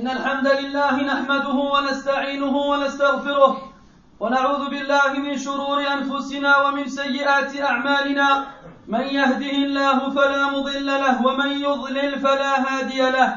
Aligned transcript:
إن 0.00 0.08
الحمد 0.08 0.46
لله 0.46 0.94
نحمده 1.02 1.56
ونستعينه 1.74 2.56
ونستغفره 2.56 3.56
ونعوذ 4.20 4.62
بالله 4.70 5.12
من 5.26 5.38
شرور 5.38 5.78
أنفسنا 5.96 6.56
ومن 6.58 6.88
سيئات 6.88 7.60
أعمالنا. 7.60 8.28
من 8.88 9.00
يهده 9.00 9.54
الله 9.66 10.10
فلا 10.10 10.42
مضل 10.56 10.86
له 10.86 11.26
ومن 11.26 11.50
يضلل 11.66 12.18
فلا 12.18 12.52
هادي 12.66 13.10
له. 13.10 13.28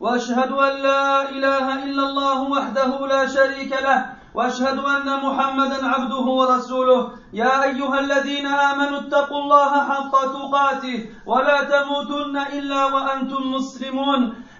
وأشهد 0.00 0.52
أن 0.52 0.74
لا 0.88 1.30
إله 1.30 1.84
إلا 1.84 2.02
الله 2.08 2.38
وحده 2.42 3.06
لا 3.06 3.26
شريك 3.26 3.72
له. 3.72 3.98
وأشهد 4.34 4.78
أن 4.78 5.08
محمدا 5.26 5.86
عبده 5.86 6.26
ورسوله. 6.40 7.10
يا 7.32 7.62
أيها 7.62 7.98
الذين 8.00 8.46
آمنوا 8.46 8.98
اتقوا 8.98 9.40
الله 9.42 9.72
حق 9.90 10.14
تقاته 10.36 10.98
ولا 11.26 11.58
تموتن 11.64 12.36
إلا 12.58 12.84
وأنتم 12.84 13.42
مسلمون. 13.56 14.49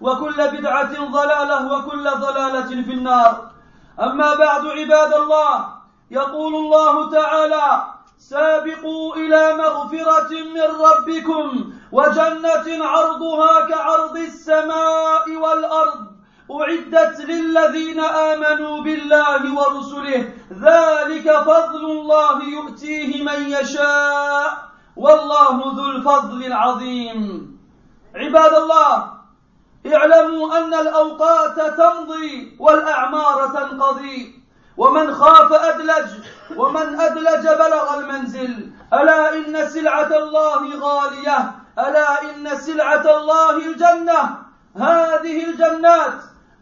وكل 0.00 0.48
بدعة 0.48 1.10
ضلالة 1.10 1.72
وكل 1.72 2.10
ضلالة 2.10 2.82
في 2.82 2.92
النار. 2.92 3.50
أما 4.00 4.34
بعد 4.34 4.66
عباد 4.66 5.14
الله 5.14 5.68
يقول 6.10 6.54
الله 6.54 7.10
تعالى 7.10 7.82
سابقوا 8.18 9.16
إلى 9.16 9.56
مغفرة 9.56 10.30
من 10.54 10.68
ربكم 10.86 11.72
وجنة 11.92 12.84
عرضها 12.84 13.60
كعرض 13.66 14.16
السماء 14.16 15.36
والأرض. 15.36 16.06
أعدت 16.50 17.20
للذين 17.20 18.00
آمنوا 18.00 18.82
بالله 18.82 19.54
ورسله 19.54 20.32
ذلك 20.52 21.36
فضل 21.42 21.84
الله 21.90 22.44
يؤتيه 22.44 23.22
من 23.22 23.50
يشاء. 23.50 24.68
والله 24.96 25.72
ذو 25.76 25.90
الفضل 25.90 26.44
العظيم. 26.44 27.48
عباد 28.14 28.54
الله 28.54 29.17
اعلموا 29.86 30.58
أن 30.58 30.74
الأوقات 30.74 31.60
تمضي 31.60 32.56
والأعمار 32.60 33.46
تنقضي. 33.46 34.42
ومن 34.76 35.14
خاف 35.14 35.52
أدلج 35.52 36.10
ومن 36.56 37.00
أدلج 37.00 37.48
بلغ 37.48 37.98
المنزل. 37.98 38.70
ألا 38.92 39.34
إن 39.34 39.68
سلعة 39.68 40.16
الله 40.16 40.78
غالية؟ 40.80 41.52
ألا 41.78 42.22
إن 42.22 42.58
سلعة 42.58 43.16
الله 43.16 43.56
الجنة؟ 43.56 44.48
هذه 44.76 45.44
الجنات 45.44 46.12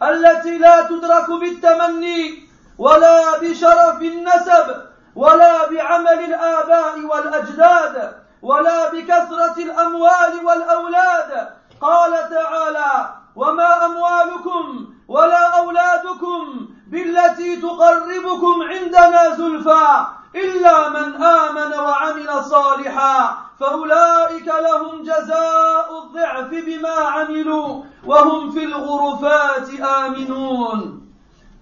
التي 0.02 0.58
لا 0.58 0.82
تدرك 0.82 1.30
بالتمني 1.30 2.48
ولا 2.78 3.38
بشرف 3.38 4.02
النسب 4.02 4.82
ولا 5.16 5.70
بعمل 5.70 6.18
الآباء 6.24 7.00
والأجداد 7.00 8.12
ولا 8.42 8.90
بكثرة 8.90 9.54
الأموال 9.58 10.44
والأولاد 10.44 11.48
قال 11.80 12.12
تعالى 12.30 13.14
وما 13.36 13.86
أموالكم 13.86 14.86
ولا 15.08 15.58
أولادكم 15.58 16.68
بالتي 16.86 17.56
تقربكم 17.56 18.62
عندنا 18.62 19.34
زلفى 19.34 20.06
إلا 20.34 20.88
من 20.88 21.22
آمن 21.22 21.78
وعمل 21.78 22.44
صالحا 22.44 23.38
فأولئك 23.60 24.46
لهم 24.46 25.02
جزاء 25.02 26.02
الضعف 26.02 26.48
بما 26.48 26.94
عملوا 26.94 27.82
وهم 28.06 28.50
في 28.50 28.64
الغرفات 28.64 29.80
آمنون. 29.80 31.02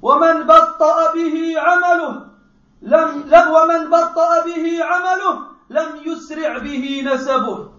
ومن 0.02 0.42
بطأ 0.42 1.12
به 1.14 1.54
عمله 1.60 2.26
لم 2.82 3.24
ومن 3.50 3.90
بطأ 3.90 4.44
به 4.44 4.84
عمله 4.84 5.38
لم 5.70 5.88
يسرع 6.04 6.58
به 6.58 7.02
نسبه. 7.06 7.73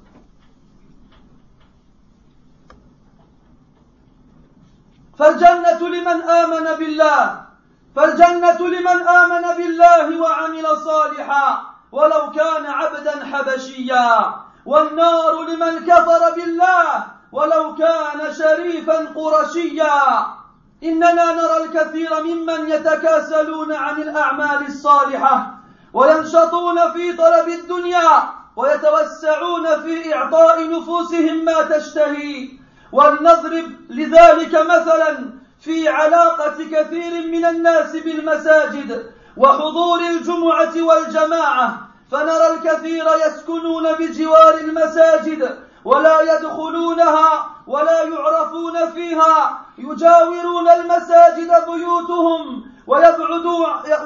فالجنة 5.20 5.90
لمن 5.90 6.22
آمن 6.22 6.78
بالله 6.80 7.42
فالجنة 7.96 8.60
لمن 8.68 9.08
آمن 9.08 9.58
بالله 9.58 10.22
وعمل 10.22 10.78
صالحا 10.78 11.62
ولو 11.92 12.32
كان 12.32 12.66
عبدا 12.66 13.26
حبشيا. 13.26 14.34
والنار 14.66 15.44
لمن 15.44 15.86
كفر 15.86 16.32
بالله 16.36 17.06
ولو 17.32 17.76
كان 17.76 18.34
شريفا 18.34 19.14
قرشيا. 19.16 20.28
إننا 20.84 21.34
نرى 21.34 21.58
الكثير 21.64 22.24
ممن 22.24 22.70
يتكاسلون 22.70 23.74
عن 23.74 24.02
الأعمال 24.02 24.68
الصالحة 24.68 25.54
وينشطون 25.94 26.92
في 26.92 27.14
طلب 27.14 27.48
الدنيا 27.48 28.30
ويتوسعون 28.56 29.82
في 29.84 30.16
إعطاء 30.16 30.70
نفوسهم 30.70 31.46
ما 31.46 31.62
تشتهي. 31.62 32.65
ولنضرب 32.96 33.72
لذلك 33.90 34.54
مثلا 34.54 35.18
في 35.62 35.88
علاقة 35.88 36.56
كثير 36.72 37.28
من 37.28 37.46
الناس 37.46 37.96
بالمساجد 37.96 39.12
وحضور 39.38 40.00
الجمعة 40.00 40.74
والجماعة 40.82 41.88
فنرى 42.12 42.48
الكثير 42.54 43.06
يسكنون 43.28 43.94
بجوار 43.94 44.54
المساجد 44.54 45.58
ولا 45.86 46.22
يدخلونها 46.22 47.50
ولا 47.68 48.04
يعرفون 48.04 48.92
فيها 48.92 49.62
يجاورون 49.78 50.70
المساجد 50.70 51.52
بيوتهم 51.68 52.64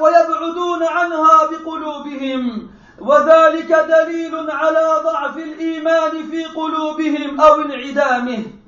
ويبعدون 0.02 0.84
عنها 0.84 1.48
بقلوبهم 1.52 2.70
وذلك 3.00 3.86
دليل 3.90 4.52
على 4.52 5.02
ضعف 5.04 5.38
الإيمان 5.38 6.30
في 6.32 6.46
قلوبهم 6.46 7.42
أو 7.42 7.62
انعدامه. 7.62 8.59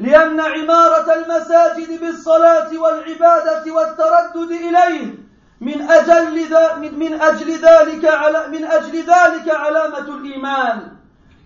لأن 0.00 0.40
عمارة 0.40 1.14
المساجد 1.14 2.00
بالصلاة 2.00 2.78
والعبادة 2.78 3.72
والتردد 3.72 4.50
إليه 4.50 5.14
من 5.60 5.90
أجل 5.90 6.46
من 6.92 7.20
أجل 7.20 7.50
ذلك 7.50 8.04
على 8.04 8.48
من 8.48 8.64
أجل 8.64 8.98
ذلك 8.98 9.48
علامة 9.48 9.98
الإيمان. 10.08 10.92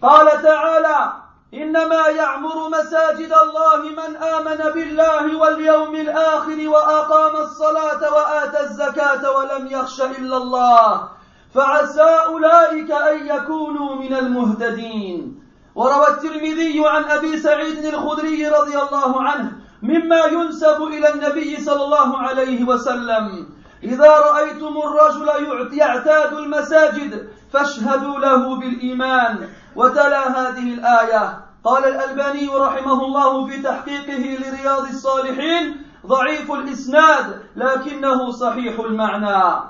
قال 0.03 0.43
تعالى 0.43 1.13
إنما 1.55 2.07
يعمر 2.09 2.69
مساجد 2.69 3.33
الله 3.33 3.83
من 3.83 4.17
آمن 4.17 4.73
بالله 4.75 5.37
واليوم 5.37 5.95
الآخر 5.95 6.69
وأقام 6.69 7.37
الصلاة 7.37 8.15
وآتى 8.15 8.61
الزكاة 8.61 9.31
ولم 9.31 9.67
يخش 9.67 10.01
إلا 10.01 10.37
الله 10.37 11.09
فعسى 11.55 12.19
أولئك 12.27 12.91
أن 12.91 13.27
يكونوا 13.27 13.95
من 13.95 14.15
المهتدين. 14.15 15.44
وروى 15.75 16.09
الترمذي 16.09 16.83
عن 16.87 17.05
أبي 17.05 17.39
سعيد 17.39 17.85
الخدري 17.85 18.49
رضي 18.49 18.79
الله 18.79 19.23
عنه 19.23 19.53
مما 19.83 20.25
ينسب 20.25 20.83
إلى 20.83 21.15
النبي 21.15 21.61
صلى 21.61 21.85
الله 21.85 22.19
عليه 22.19 22.65
وسلم. 22.65 23.47
إذا 23.83 24.19
رأيتم 24.19 24.77
الرجل 24.79 25.29
يعتاد 25.73 26.33
المساجد 26.33 27.29
فاشهدوا 27.53 28.19
له 28.19 28.57
بالإيمان. 28.57 29.49
وتلا 29.77 30.29
هذه 30.29 30.75
الآية. 30.75 31.45
قال 31.65 31.85
الألباني 31.85 32.49
رحمه 32.49 33.05
الله 33.05 33.47
في 33.47 33.63
تحقيقه 33.63 34.39
لرياض 34.41 34.89
الصالحين 34.89 35.83
ضعيف 36.07 36.53
الإسناد 36.53 37.43
لكنه 37.57 38.31
صحيح 38.31 38.81
المعنى. 38.81 39.63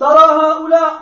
ترى 0.00 0.24
هؤلاء 0.24 0.92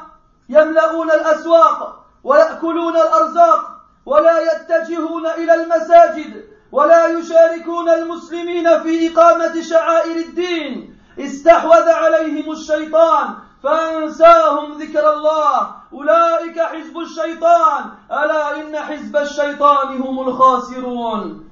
يملؤون 0.48 1.10
الأسواق. 1.10 2.01
ويأكلون 2.24 2.96
الأرزاق 2.96 3.80
ولا 4.06 4.38
يتجهون 4.40 5.26
إلى 5.26 5.54
المساجد 5.54 6.44
ولا 6.72 7.06
يشاركون 7.06 7.88
المسلمين 7.88 8.82
في 8.82 9.12
إقامة 9.12 9.62
شعائر 9.62 10.16
الدين. 10.16 10.98
استحوذ 11.18 11.88
عليهم 11.88 12.52
الشيطان 12.52 13.34
فأنساهم 13.62 14.72
ذكر 14.72 15.12
الله. 15.12 15.74
أولئك 15.92 16.60
حزب 16.60 16.98
الشيطان. 16.98 17.84
ألا 18.10 18.56
إن 18.56 18.76
حزب 18.76 19.16
الشيطان 19.16 20.00
هم 20.02 20.28
الخاسرون. 20.28 21.50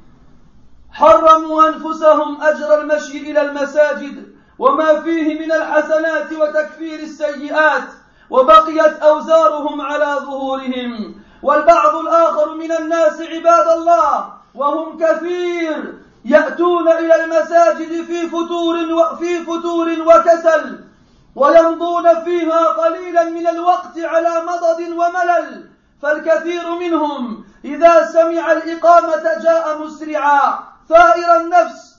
حرموا 0.93 1.69
أنفسهم 1.69 2.43
أجر 2.43 2.81
المشي 2.81 3.31
إلى 3.31 3.43
المساجد 3.43 4.37
وما 4.59 5.01
فيه 5.01 5.41
من 5.41 5.53
الحسنات 5.53 6.33
وتكفير 6.33 7.01
السيئات. 7.01 7.89
وبقيت 8.31 8.99
أوزارهم 9.03 9.81
على 9.81 10.17
ظهورهم 10.21 11.15
والبعض 11.43 11.97
الآخر 11.97 12.55
من 12.55 12.73
الناس 12.73 13.21
عباد 13.21 13.69
الله 13.69 14.33
وهم 14.55 14.99
كثير 14.99 15.95
يأتون 16.25 16.89
إلى 16.89 17.25
المساجد 17.25 18.05
في 18.05 18.29
فتور 18.29 18.93
وفي 18.93 19.45
فتور 19.45 19.89
وكسل 20.07 20.85
ويمضون 21.37 22.25
فيها 22.25 22.65
قليلا 22.67 23.25
من 23.25 23.47
الوقت 23.49 23.99
على 23.99 24.43
مضض 24.47 24.81
وملل 24.81 25.71
فالكثير 26.03 26.71
منهم 26.75 27.45
إذا 27.65 28.07
سمع 28.07 28.53
الإقامة 28.53 29.23
جاء 29.43 29.79
مسرعا 29.79 30.59
ثائر 30.89 31.37
النفس. 31.37 31.91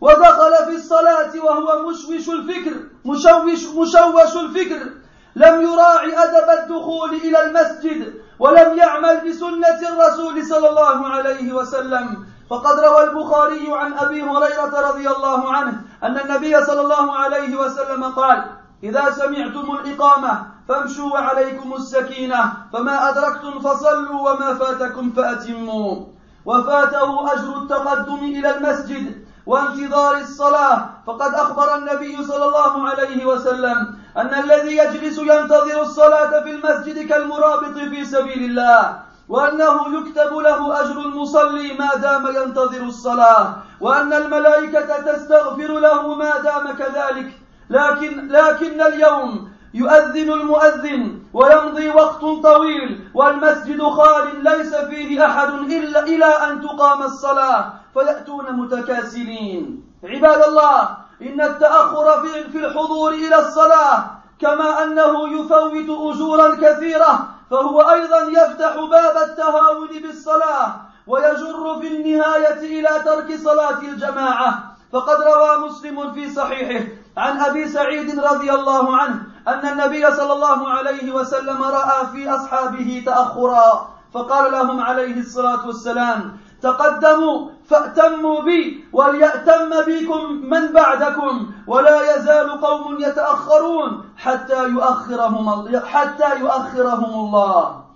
ودخل 0.00 0.64
في 0.64 0.76
الصلاة 0.76 1.32
وهو 1.44 1.88
مشوش 1.88 2.28
الفكر 2.28 2.74
مشوش 3.04 3.64
مشوش 3.66 4.36
الفكر. 4.36 4.90
لم 5.36 5.62
يراعي 5.62 6.18
أدب 6.24 6.48
الدخول 6.58 7.10
إلى 7.14 7.38
المسجد 7.46 8.14
ولم 8.38 8.78
يعمل 8.78 9.28
بسنة 9.28 9.80
الرسول 9.88 10.46
صلى 10.46 10.68
الله 10.68 11.06
عليه 11.08 11.52
وسلم. 11.52 12.26
فقد 12.50 12.80
روى 12.80 13.04
البخاري 13.04 13.66
عن 13.72 13.92
أبي 13.92 14.22
هريرة 14.22 14.88
رضي 14.88 15.08
الله 15.08 15.52
عنه 15.52 15.80
أن 16.02 16.18
النبي 16.18 16.64
صلى 16.64 16.80
الله 16.80 17.16
عليه 17.16 17.56
وسلم 17.56 18.04
قال 18.04 18.44
إذا 18.82 19.10
سمعتم 19.10 19.66
الإقامة 19.70 20.46
فامشوا 20.68 21.10
وعليكم 21.12 21.74
السكينة 21.74 22.52
فما 22.72 23.08
أدركتم 23.08 23.60
فصلوا 23.60 24.30
وما 24.30 24.54
فاتكم 24.54 25.12
فأتموا. 25.12 26.06
وفاته 26.46 27.32
أجر 27.32 27.56
التقدم 27.62 28.20
إلى 28.24 28.56
المسجد 28.56 29.26
وانتظار 29.46 30.16
الصلاة. 30.16 30.88
فقد 31.06 31.34
أخبر 31.34 31.74
النبي 31.74 32.24
صلى 32.24 32.44
الله 32.44 32.88
عليه 32.88 33.26
وسلم 33.26 33.98
أن 34.16 34.34
الذي 34.34 34.76
يجلس 34.76 35.18
ينتظر 35.18 35.82
الصلاة 35.82 36.42
في 36.42 36.50
المسجد 36.50 37.08
كالمرابط 37.08 37.78
في 37.78 38.04
سبيل 38.04 38.44
الله 38.44 38.98
وأنه 39.28 39.98
يكتب 39.98 40.32
له 40.36 40.80
أجر 40.80 40.98
المصلي 41.00 41.72
ما 41.78 41.94
دام 41.94 42.26
ينتظر 42.26 42.82
الصلاة 42.82 43.56
وأن 43.80 44.12
الملائكة 44.12 45.00
تستغفر 45.12 45.78
له 45.78 46.14
ما 46.14 46.32
دام 46.40 46.72
كذلك. 46.72 47.32
لكن 47.70 48.28
لكن 48.28 48.80
اليوم 48.80 49.48
يؤذن 49.74 50.32
المؤذن 50.32 51.18
ويمضي 51.34 51.88
وقت 51.88 52.20
طويل 52.20 53.10
والمسجد 53.14 53.82
خال 53.82 54.44
ليس 54.44 54.74
فيه 54.74 55.26
أحد 55.26 55.48
إلا 55.48 56.02
إلى 56.02 56.24
أن 56.24 56.60
تقام 56.62 57.02
الصلاة 57.02 57.72
فيأتون 57.94 58.52
متكاسلين. 58.52 59.84
عباد 60.04 60.42
الله 60.42 61.05
إن 61.22 61.40
التأخر 61.40 62.22
في 62.52 62.58
الحضور 62.58 63.12
إلى 63.12 63.38
الصلاة 63.38 64.04
كما 64.40 64.84
أنه 64.84 65.40
يفوت 65.40 65.88
أجورا 66.14 66.54
كثيرة 66.54 67.28
فهو 67.50 67.80
أيضا 67.80 68.18
يفتح 68.18 68.74
باب 68.76 69.16
التهاون 69.28 69.88
بالصلاة 70.02 70.74
ويجر 71.06 71.78
في 71.80 71.86
النهاية 71.86 72.80
إلى 72.80 73.02
ترك 73.04 73.38
صلاة 73.44 73.78
الجماعة. 73.78 74.76
فقد 74.92 75.16
روى 75.22 75.68
مسلم 75.68 76.12
في 76.12 76.30
صحيحه 76.30 76.84
عن 77.16 77.40
أبي 77.40 77.68
سعيد 77.68 78.20
رضي 78.20 78.52
الله 78.52 78.96
عنه 78.96 79.22
أن 79.48 79.68
النبي 79.68 80.10
صلى 80.10 80.32
الله 80.32 80.68
عليه 80.70 81.12
وسلم 81.12 81.62
رأى 81.62 82.06
في 82.12 82.30
أصحابه 82.30 83.02
تأخرا 83.06 83.88
فقال 84.14 84.52
لهم 84.52 84.80
عليه 84.80 85.20
الصلاة 85.20 85.66
والسلام 85.66 86.38
تقدموا 86.62 87.50
فأتموا 87.68 88.42
بي 88.42 88.84
وليأتم 88.92 89.70
بكم 89.86 90.32
من 90.32 90.72
بعدكم 90.72 91.50
ولا 91.66 92.16
يزال 92.16 92.60
قوم 92.60 92.96
يتأخرون 93.00 94.04
حتى 94.16 94.68
يؤخرهم 94.68 95.68
حتى 95.86 96.38
يؤخرهم 96.40 97.14
الله. 97.14 97.86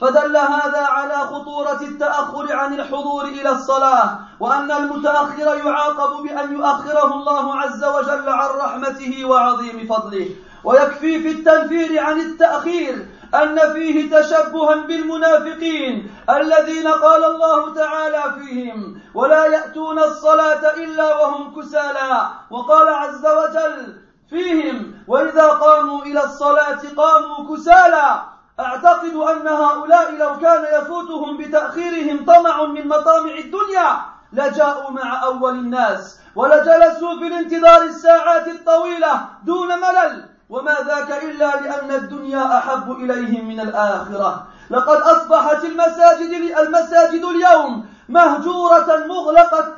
فدل 0.00 0.36
هذا 0.36 0.86
على 0.86 1.14
خطورة 1.14 1.80
التأخر 1.82 2.52
عن 2.52 2.74
الحضور 2.74 3.24
إلى 3.24 3.48
الصلاة 3.48 4.18
وأن 4.40 4.70
المتأخر 4.70 5.54
يعاقب 5.66 6.22
بأن 6.22 6.52
يؤخره 6.52 7.14
الله 7.14 7.54
عز 7.54 7.84
وجل 7.84 8.28
عن 8.28 8.48
رحمته 8.48 9.24
وعظيم 9.24 9.86
فضله. 9.86 10.28
ويكفي 10.64 11.22
في 11.22 11.30
التنفير 11.30 12.00
عن 12.00 12.20
التأخير 12.20 13.06
أن 13.34 13.72
فيه 13.72 14.18
تشبها 14.18 14.74
بالمنافقين 14.86 16.10
الذين 16.30 16.88
قال 16.88 17.24
الله 17.24 17.74
تعالى 17.74 18.22
فيهم 18.38 19.00
ولا 19.14 19.46
يأتون 19.46 19.98
الصلاة 19.98 20.74
إلا 20.76 21.14
وهم 21.16 21.60
كسالى 21.60 22.28
وقال 22.50 22.88
عز 22.88 23.26
وجل 23.26 23.96
فيهم 24.30 24.94
وإذا 25.08 25.46
قاموا 25.46 26.02
إلى 26.02 26.24
الصلاة 26.24 26.80
قاموا 26.96 27.56
كسالى 27.56 28.22
أعتقد 28.60 29.14
أن 29.14 29.48
هؤلاء 29.48 30.12
لو 30.16 30.38
كان 30.38 30.64
يفوتهم 30.82 31.36
بتأخيرهم 31.36 32.24
طمع 32.24 32.64
من 32.64 32.88
مطامع 32.88 33.34
الدنيا 33.38 34.00
لجاءوا 34.32 34.90
مع 34.90 35.24
أول 35.24 35.54
الناس 35.54 36.18
ولجلسوا 36.36 37.18
في 37.18 37.26
الانتظار 37.26 37.82
الساعات 37.82 38.48
الطويلة 38.48 39.24
دون 39.44 39.68
ملل 39.68 40.31
وما 40.52 40.76
ذاك 40.86 41.24
إلا 41.24 41.60
لأن 41.60 41.90
الدنيا 41.90 42.58
أحب 42.58 42.92
إليهم 42.92 43.48
من 43.48 43.60
الآخرة. 43.60 44.46
لقد 44.70 44.96
أصبحت 44.96 45.64
المساجد 45.64 46.30
المساجد 46.58 47.24
اليوم 47.24 47.86
مهجورة 48.08 49.04
مغلقة 49.06 49.76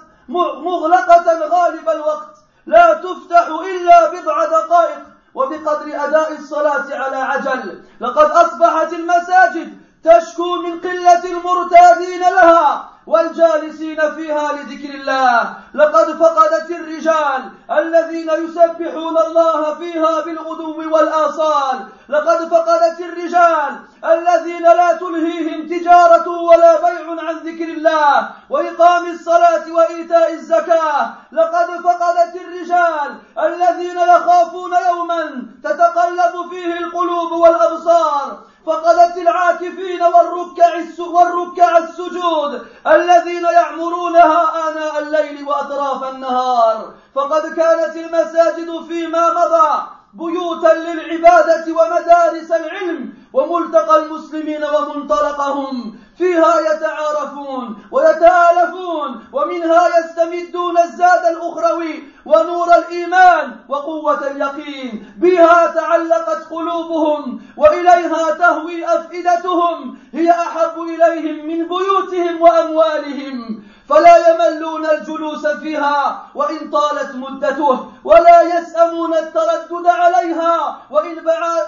مغلقة 0.65 1.49
غالب 1.49 1.88
الوقت. 1.88 2.35
لا 2.67 2.94
تفتح 2.94 3.47
إلا 3.47 4.11
بضع 4.11 4.44
دقائق 4.44 4.99
وبقدر 5.35 5.87
أداء 6.05 6.32
الصلاة 6.32 6.87
على 6.91 7.17
عجل. 7.17 7.82
لقد 8.00 8.31
أصبحت 8.31 8.93
المساجد 8.93 9.79
تشكو 10.05 10.56
من 10.56 10.81
قلة 10.81 11.25
المرتادين 11.25 12.20
لها. 12.20 12.94
والجالسين 13.06 14.15
فيها 14.15 14.53
لذكر 14.53 14.95
الله. 14.95 15.55
لقد 15.75 16.12
فقدت 16.12 16.71
الرجال 16.71 17.43
الذين 17.71 18.31
يسبحون 18.31 19.19
الله 19.19 19.75
فيها 19.75 20.21
بالغدو 20.21 20.95
والآصال. 20.95 21.87
لقد 22.09 22.49
فقدت 22.49 23.01
الرجال 23.01 23.77
الذين 24.05 24.62
لا 24.62 24.93
تلهيهم 24.93 25.69
تجارة 25.69 26.29
ولا 26.29 26.81
بيع 26.81 27.06
عن 27.29 27.37
ذكر 27.37 27.65
الله 27.65 28.31
وإقام 28.51 29.11
الصلاة 29.11 29.73
وإيتاء 29.73 30.32
الزكاة. 30.32 31.15
لقد 31.32 31.69
فقدت 31.84 32.37
الرجال 32.37 33.15
الذين 33.39 33.99
يخافون 33.99 34.73
يوما 34.89 35.43
تتقلب 35.65 36.51
فيه 36.51 36.79
القلوب 36.79 37.32
والأبصار. 37.32 38.39
فقدت 38.67 39.17
العاكفين 39.17 40.03
والركع 40.03 40.75
والركع 40.99 41.79
السجود 41.79 42.67
الذين 42.87 43.44
يعمرونها 43.44 44.69
آناء 44.69 44.99
الليل 44.99 45.49
وأطراف 45.49 46.15
النهار. 46.15 46.94
فقد 47.15 47.43
كانت 47.55 47.97
المساجد 47.97 48.87
فيما 48.89 49.31
مضى 49.31 49.83
بيوتا 50.15 50.75
للعبادة 50.75 51.65
ومدارس 51.73 52.53
العلم 52.53 53.15
وملتقى 53.33 54.03
المسلمين 54.03 54.65
ومنطلقهم. 54.65 55.99
فيها 56.19 56.61
يتعارفون 56.61 57.77
ويتآلفون 57.91 59.25
ومنها 59.33 59.83
يستمدون 59.99 60.79
الزاد 60.79 61.25
الأخروي 61.37 62.03
ونور 62.27 62.69
الإيمان 62.75 63.56
وقوة 63.69 64.27
اليقين. 64.31 65.13
بها 65.19 65.67
تعلقت 65.67 66.47
قلوبهم 66.51 67.43
وإليها 67.56 68.31
تهوي 68.39 68.87
أفئدتهم. 68.87 69.99
هي 70.13 70.31
أحب 70.31 70.83
إليهم 70.83 71.47
من 71.47 71.69
بيوتهم 71.69 72.43
وأموالهم. 72.43 73.64
فلا 73.88 74.17
يملون 74.29 74.86
الجلوس 74.86 75.46
فيها 75.46 76.26
وإن 76.34 76.70
طالت 76.70 77.14
مدته 77.14 77.93
ولا 78.05 78.43
يسأمون 78.43 79.14
التردد 79.14 79.86
عليها 79.86 80.79
وإن 80.91 81.24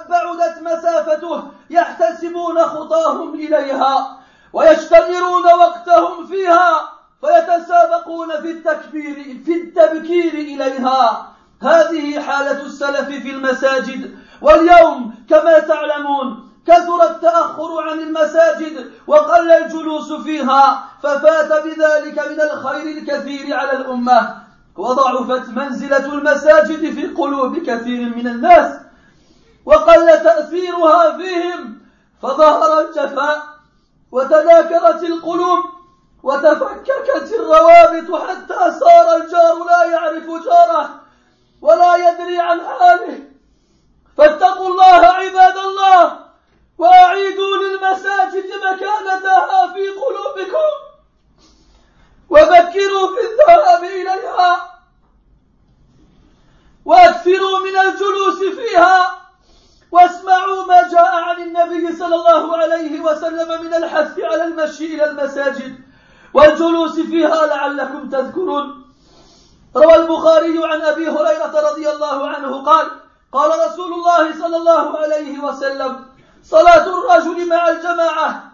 بعدت 0.09 0.63
مسافته 0.63 1.43
يحتسبون 1.71 2.59
خطاهم 2.59 3.35
إليها 3.35 4.19
ويشتمرون 4.53 5.45
وقتهم 5.45 6.27
فيها 6.27 6.93
فيتسابقون 7.21 8.41
في 8.43 8.51
التكبير 8.51 9.15
في 9.45 9.53
التبكير 9.53 10.33
إليها. 10.35 11.33
هذه 11.63 12.21
حالة 12.21 12.63
السلف 12.63 13.09
في 13.09 13.31
المساجد 13.31 14.19
واليوم 14.43 15.15
كما 15.31 15.59
تعلمون 15.59 16.46
كثر 16.67 17.03
التأخر 17.05 17.81
عن 17.83 18.01
المساجد 18.01 18.91
وقل 19.07 19.51
الجلوس 19.51 20.13
فيها 20.13 20.85
ففات 21.03 21.65
بذلك 21.65 22.19
من 22.29 22.41
الخير 22.41 22.83
الكثير 22.83 23.57
على 23.57 23.73
الأمة. 23.73 24.47
وضعفت 24.77 25.49
منزلة 25.49 26.07
المساجد 26.07 26.95
في 26.95 27.07
قلوب 27.07 27.59
كثير 27.59 28.17
من 28.17 28.27
الناس 28.27 28.75
وقل 29.67 30.07
تأثيرها 30.07 31.17
فيهم 31.17 31.79
فظهر 32.23 32.81
الجفاء 32.81 33.43
وتناكرت 34.13 35.03
القلوب 35.03 35.65
وتفككت 36.23 37.33
الروابط 37.39 38.23
حتى 38.23 38.79
صار 38.81 39.17
الجار 39.17 39.65
لا 39.65 39.85
يعرف 39.85 40.25
جاره 40.45 40.91
ولا 41.63 41.97
يدري 41.97 42.39
عن 42.39 42.61
حاله. 42.61 43.19
فاتقوا 44.19 44.69
الله 44.69 45.07
عباد 45.07 45.57
الله. 45.57 46.26
وأعيدوا 46.79 47.57
للمساجد 47.57 48.45
مكانتها 48.47 49.73
في 49.73 49.89
قلوبكم. 49.89 50.73
وبكروا 52.31 53.07
في 53.15 53.21
الذهاب 53.31 53.85
إليها. 53.85 54.81
وأكثروا 56.85 57.59
من 57.59 57.77
الجلوس 57.79 58.39
فيها. 58.39 59.17
واسمعوا 59.91 60.65
ما 60.65 60.89
جاء 60.89 61.15
عن 61.15 61.43
النبي 61.43 61.97
صلى 61.97 62.15
الله 62.15 62.57
عليه 62.57 63.01
وسلم 63.01 63.65
من 63.65 63.75
الحث 63.75 64.21
على 64.21 64.45
المشي 64.45 64.95
إلى 64.95 65.05
المساجد. 65.05 65.79
والجلوس 66.35 67.01
فيها 67.01 67.47
لعلكم 67.47 68.09
تذكرون. 68.09 68.87
روى 69.77 69.95
البخاري 69.97 70.65
عن 70.65 70.81
أبي 70.83 71.09
هريرة 71.09 71.71
رضي 71.71 71.91
الله 71.91 72.29
عنه 72.29 72.65
قال 72.65 72.91
قال 73.33 73.51
رسول 73.67 73.93
الله 73.93 74.39
صلى 74.39 74.57
الله 74.57 74.99
عليه 74.99 75.39
وسلم 75.39 76.06
صلاة 76.51 76.87
الرجل 76.87 77.49
مع 77.49 77.69
الجماعة 77.69 78.53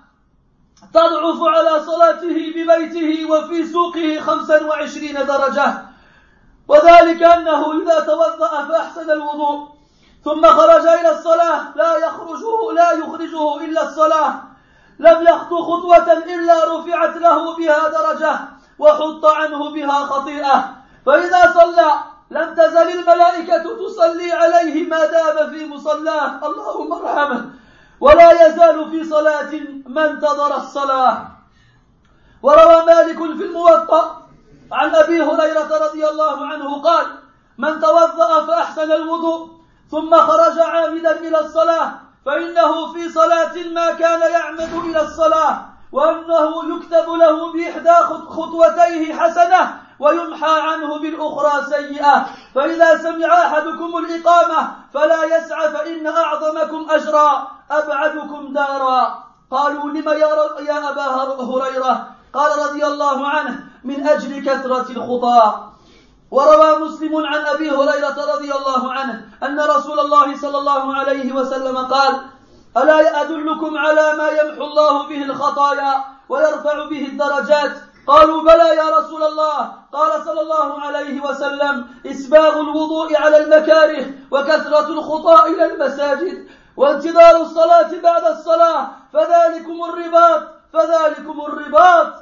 تضعف 0.95 1.43
على 1.43 1.85
صلاته 1.85 2.53
ببيته 2.57 3.31
وفي 3.31 3.67
سوقه 3.67 4.21
خمسا 4.21 4.65
وعشرين 4.65 5.15
درجة. 5.27 5.83
وذلك 6.69 7.23
أنه 7.23 7.83
إذا 7.83 8.01
توضأ 8.01 8.65
فأحسن 8.69 9.11
الوضوء 9.11 9.69
ثم 10.25 10.47
خرج 10.47 10.87
إلى 10.87 11.11
الصلاة 11.11 11.77
لا 11.77 11.97
يخرجه 11.97 12.73
لا 12.75 12.93
يخرجه 12.93 13.65
إلا 13.65 13.83
الصلاة. 13.89 14.35
لم 14.99 15.23
يخطو 15.23 15.63
خطوة 15.63 16.13
إلا 16.13 16.77
رفعت 16.77 17.17
له 17.17 17.57
بها 17.57 17.89
درجة 17.89 18.41
وحط 18.79 19.25
عنه 19.25 19.71
بها 19.71 20.05
خطيئة. 20.05 20.75
فإذا 21.07 21.53
صلى 21.55 21.93
لم 22.31 22.55
تزل 22.55 22.91
الملائكة 22.99 23.65
تصلي 23.87 24.33
عليه 24.33 24.89
ما 24.89 25.07
دام 25.07 25.51
في 25.51 25.67
مصلاه. 25.67 26.47
اللهم 26.47 26.93
ارحمه. 26.93 27.62
ولا 28.03 28.47
يزال 28.47 28.91
في 28.91 29.05
صلاة 29.05 29.53
ما 29.87 30.11
انتظر 30.11 30.57
الصلاة. 30.57 31.27
وروى 32.43 32.87
مالك 32.87 33.17
في 33.17 33.45
الموطأ 33.45 34.23
عن 34.73 34.95
أبي 34.95 35.23
هريرة 35.23 35.71
رضي 35.87 36.09
الله 36.09 36.47
عنه 36.47 36.83
قال 36.83 37.07
من 37.59 37.81
توضأ 37.81 38.47
فأحسن 38.47 38.93
الوضوء 38.93 39.49
ثم 39.91 40.21
خرج 40.21 40.59
عامدا 40.59 41.21
إلى 41.21 41.41
الصلاة 41.41 41.93
فإنه 42.27 42.93
في 42.93 43.09
صلاة 43.09 43.55
ما 43.75 43.93
كان 43.93 44.33
يعمد 44.33 44.73
إلى 44.85 45.03
الصلاة 45.03 45.67
وأنه 45.93 46.77
يكتب 46.77 47.09
له 47.11 47.53
بإحدى 47.53 47.95
خطوتيه 48.29 49.15
حسنة 49.15 49.81
ويمحى 50.03 50.61
عنه 50.61 50.99
بالأخرى 50.99 51.53
سيئة. 51.71 52.27
فإذا 52.55 52.91
سمع 52.99 53.29
أحدكم 53.47 53.91
الإقامة 53.97 54.61
فلا 54.95 55.25
يسعى 55.25 55.69
فإن 55.69 56.07
أعظمكم 56.07 56.87
أجرا 56.91 57.49
أبعدكم 57.71 58.53
دارا. 58.53 59.25
قالوا 59.51 59.91
لم 59.91 60.09
يا 60.69 60.91
أبا 60.91 61.07
هريرة؟ 61.43 61.95
قال 62.35 62.51
رضي 62.59 62.87
الله 62.87 63.29
عنه 63.29 63.65
من 63.85 64.07
أجل 64.07 64.45
كثرة 64.45 64.91
الخطى 64.91 65.73
وروى 66.31 66.79
مسلم 66.79 67.27
عن 67.27 67.47
أبي 67.47 67.71
هريرة 67.71 68.35
رضي 68.35 68.53
الله 68.55 68.93
عنه 68.93 69.25
أن 69.43 69.61
رسول 69.61 70.01
الله 70.01 70.37
صلى 70.37 70.59
الله 70.59 70.95
عليه 70.95 71.33
وسلم 71.33 71.77
قال 71.79 72.21
ألا 72.77 73.21
أدلكم 73.21 73.79
على 73.79 74.13
ما 74.19 74.29
يمحو 74.29 74.65
الله 74.65 75.09
به 75.09 75.23
الخطايا 75.25 76.05
ويرفع 76.29 76.89
به 76.89 77.07
الدرجات؟ 77.07 77.73
قالوا 78.07 78.43
بلى 78.43 78.77
يا 78.77 78.99
رسول 78.99 79.23
الله. 79.23 79.73
قال 79.93 80.25
صلى 80.25 80.41
الله 80.41 80.81
عليه 80.81 81.21
وسلم 81.21 81.87
إسباغ 82.07 82.61
الوضوء 82.61 83.17
على 83.17 83.37
المكاره 83.37 84.07
وكثرة 84.31 84.89
الخطى 84.89 85.53
إلى 85.53 85.65
المساجد 85.65 86.49
وانتظار 86.77 87.37
الصلاة 87.41 87.91
بعد 88.03 88.25
الصلاة 88.25 88.91
فذلكم 89.13 89.85
الرباط 89.85 90.43
فذلكم 90.73 91.41
الرباط. 91.41 92.13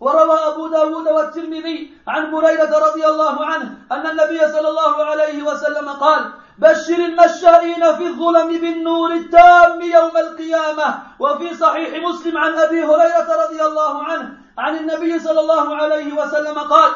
وروى 0.00 0.38
أبو 0.46 0.68
داود 0.68 1.08
والترمذي 1.08 1.94
عن 2.08 2.30
بريدة 2.30 2.78
رضي 2.78 3.06
الله 3.06 3.46
عنه 3.46 3.78
أن 3.92 4.06
النبي 4.06 4.38
صلى 4.48 4.68
الله 4.68 5.04
عليه 5.04 5.42
وسلم 5.42 5.88
قال 5.88 6.30
بشر 6.58 6.94
المشائين 6.94 7.96
في 7.96 8.06
الظلم 8.06 8.48
بالنور 8.48 9.10
التام 9.12 9.82
يوم 9.82 10.16
القيامة. 10.16 10.98
وفي 11.18 11.54
صحيح 11.54 12.04
مسلم 12.04 12.38
عن 12.38 12.54
أبي 12.54 12.84
هريرة 12.84 13.44
رضي 13.46 13.62
الله 13.64 14.04
عنه 14.04 14.41
عن 14.58 14.76
النبي 14.76 15.18
صلى 15.18 15.40
الله 15.40 15.76
عليه 15.76 16.12
وسلم 16.12 16.58
قال 16.58 16.92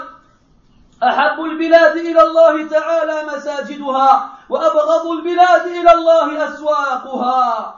أحب 1.02 1.40
البلاد 1.44 1.96
إلى 1.96 2.22
الله 2.22 2.68
تعالى 2.68 3.22
مساجدها 3.36 4.28
وأبغض 4.48 5.06
البلاد 5.06 5.66
إلى 5.66 5.92
الله 5.92 6.48
أسواقها. 6.48 7.74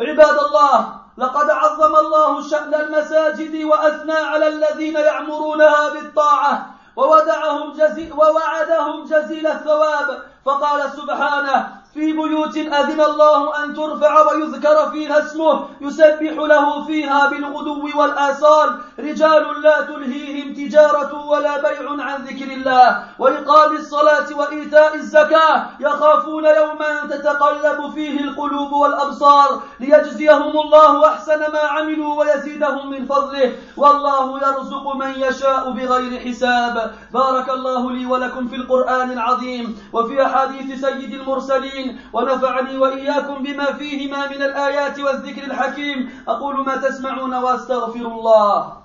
عباد 0.00 0.38
الله 0.38 0.98
لقد 1.18 1.50
عظم 1.50 1.96
الله 1.96 2.48
شأن 2.48 2.74
المساجد 2.74 3.64
وأثنى 3.64 4.12
على 4.12 4.48
الذين 4.48 4.94
يعمرونها 4.96 5.88
بالطاعة 5.88 6.66
وودعهم 6.96 7.72
جزي 7.72 8.12
ووعدهم 8.12 9.04
جزيل 9.04 9.46
الثواب 9.46 10.22
فقال 10.44 10.90
سبحانه 10.90 11.77
في 11.98 12.12
بيوت 12.12 12.56
أذن 12.56 13.00
الله 13.00 13.64
أن 13.64 13.74
ترفع 13.74 14.12
ويذكر 14.30 14.90
فيها 14.90 15.18
اسمه 15.18 15.66
يسبح 15.80 16.32
له 16.52 16.84
فيها 16.86 17.30
بالغدو 17.30 17.90
والآصال. 17.98 18.78
رجال 18.98 19.62
لا 19.62 19.80
تلهيهم 19.80 20.54
تجارة 20.54 21.26
ولا 21.26 21.54
بيع 21.62 21.86
عن 22.06 22.24
ذكر 22.24 22.52
الله. 22.52 23.04
وإقام 23.18 23.76
الصلاة 23.76 24.28
وإيتاء 24.36 24.94
الزكاة 24.94 25.66
يخافون 25.80 26.44
يوما 26.44 27.06
تتقلب 27.10 27.90
فيه 27.94 28.20
القلوب 28.20 28.72
والأبصار. 28.72 29.62
ليجزيهم 29.80 30.54
الله 30.64 31.06
أحسن 31.06 31.40
ما 31.52 31.60
عملوا 31.60 32.14
ويزيدهم 32.14 32.90
من 32.90 33.06
فضله. 33.06 33.52
والله 33.76 34.38
يرزق 34.38 34.94
من 34.94 35.10
يشاء 35.16 35.70
بغير 35.70 36.20
حساب. 36.20 36.94
بارك 37.12 37.48
الله 37.50 37.90
لي 37.92 38.06
ولكم 38.06 38.48
في 38.48 38.56
القرآن 38.56 39.10
العظيم. 39.10 39.78
وفي 39.92 40.26
أحاديث 40.26 40.80
سيد 40.80 41.12
المرسلين. 41.12 41.87
ونفعني 42.12 42.78
وإياكم 42.78 43.42
بما 43.42 43.72
فيهما 43.72 44.28
من 44.28 44.42
الآيات 44.42 45.00
والذكر 45.00 45.44
الحكيم. 45.44 46.24
أقول 46.28 46.66
ما 46.66 46.76
تسمعون 46.76 47.34
وأستغفر 47.34 48.06
الله. 48.06 48.78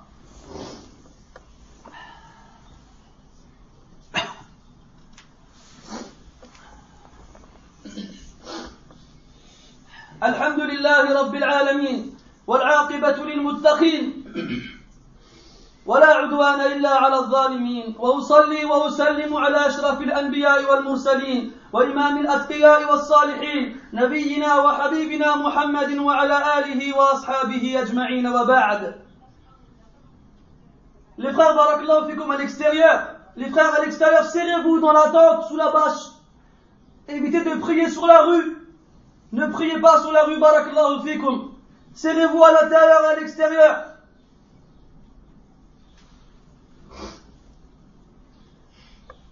الحمد 10.24 10.60
لله 10.60 11.04
رب 11.20 11.34
العالمين 11.34 12.16
والعاقبة 12.46 13.16
للمتقين 13.24 14.04
ولا 15.86 16.06
عدوان 16.06 16.60
إلا 16.60 16.92
على 17.04 17.16
الظالمين. 17.16 17.94
وأصلي 17.98 18.64
وأسلم 18.64 19.36
على 19.36 19.66
أشرف 19.66 20.00
الأنبياء 20.00 20.64
والمرسلين. 20.70 21.52
وإمام 21.74 22.18
الأتقياء 22.18 22.90
والصالحين 22.90 23.80
نبينا 23.92 24.58
وحبيبنا 24.58 25.36
محمد 25.36 25.98
وعلى 25.98 26.36
آله 26.58 26.96
وأصحابه 26.96 27.82
أجمعين 27.82 28.26
وبعد 28.26 28.94
Les 31.18 31.32
frères 31.32 31.54
Barakallahu 31.54 32.10
fikoum 32.10 32.30
à 32.30 32.36
l'extérieur, 32.36 33.08
les 33.36 33.48
frères 33.50 33.74
à 33.74 33.84
l'extérieur, 33.84 34.24
serrez-vous 34.24 34.80
dans 34.80 34.92
la 34.92 35.10
tente, 35.10 35.46
sous 35.48 35.56
la 35.56 35.70
bâche. 35.70 36.10
Évitez 37.08 37.44
de 37.44 37.54
prier 37.60 37.88
sur 37.88 38.06
la 38.06 38.22
rue. 38.22 38.56
Ne 39.32 39.46
priez 39.46 39.80
pas 39.80 40.00
sur 40.00 40.10
la 40.12 40.24
rue 40.24 40.38
Barakallahu 40.38 41.02
fikoum. 41.06 41.54
Serrez-vous 41.92 42.42
à 42.42 42.52
l'intérieur 42.52 43.02
et 43.02 43.16
à 43.16 43.20
l'extérieur. 43.20 43.84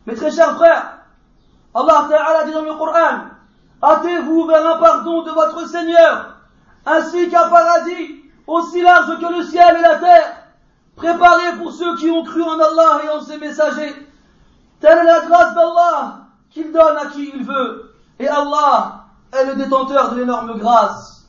Mes 0.06 0.14
très 0.14 0.30
chers 0.30 0.54
frères, 0.56 1.01
Allah 1.75 2.07
Ta'ala 2.09 2.45
dit 2.45 2.52
dans 2.52 2.62
le 2.62 2.75
Coran, 2.75 3.25
hâtez-vous 3.83 4.47
vers 4.47 4.67
un 4.67 4.79
pardon 4.79 5.23
de 5.23 5.31
votre 5.31 5.67
Seigneur, 5.67 6.37
ainsi 6.85 7.29
qu'un 7.31 7.49
paradis 7.49 8.23
aussi 8.47 8.83
large 8.83 9.19
que 9.19 9.38
le 9.38 9.43
ciel 9.45 9.76
et 9.79 9.83
la 9.83 9.97
terre, 9.97 10.43
préparé 10.97 11.57
pour 11.59 11.73
ceux 11.73 11.97
qui 11.97 12.11
ont 12.11 12.25
cru 12.25 12.43
en 12.43 12.59
Allah 12.59 13.00
et 13.05 13.09
en 13.09 13.21
ses 13.21 13.38
messagers. 13.38 13.95
Telle 14.81 14.99
est 14.99 15.05
la 15.05 15.21
grâce 15.21 15.55
d'Allah 15.55 16.19
qu'il 16.50 16.73
donne 16.73 16.97
à 16.97 17.07
qui 17.07 17.31
il 17.35 17.45
veut. 17.45 17.95
Et 18.19 18.29
Allah 18.29 19.05
est 19.33 19.45
le 19.47 19.55
détenteur 19.55 20.12
de 20.12 20.21
l'énorme 20.21 20.59
grâce. 20.59 21.26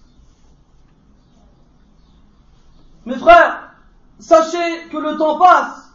Mes 3.05 3.17
frères, 3.17 3.73
sachez 4.19 4.87
que 4.89 4.97
le 4.97 5.17
temps 5.17 5.37
passe 5.37 5.91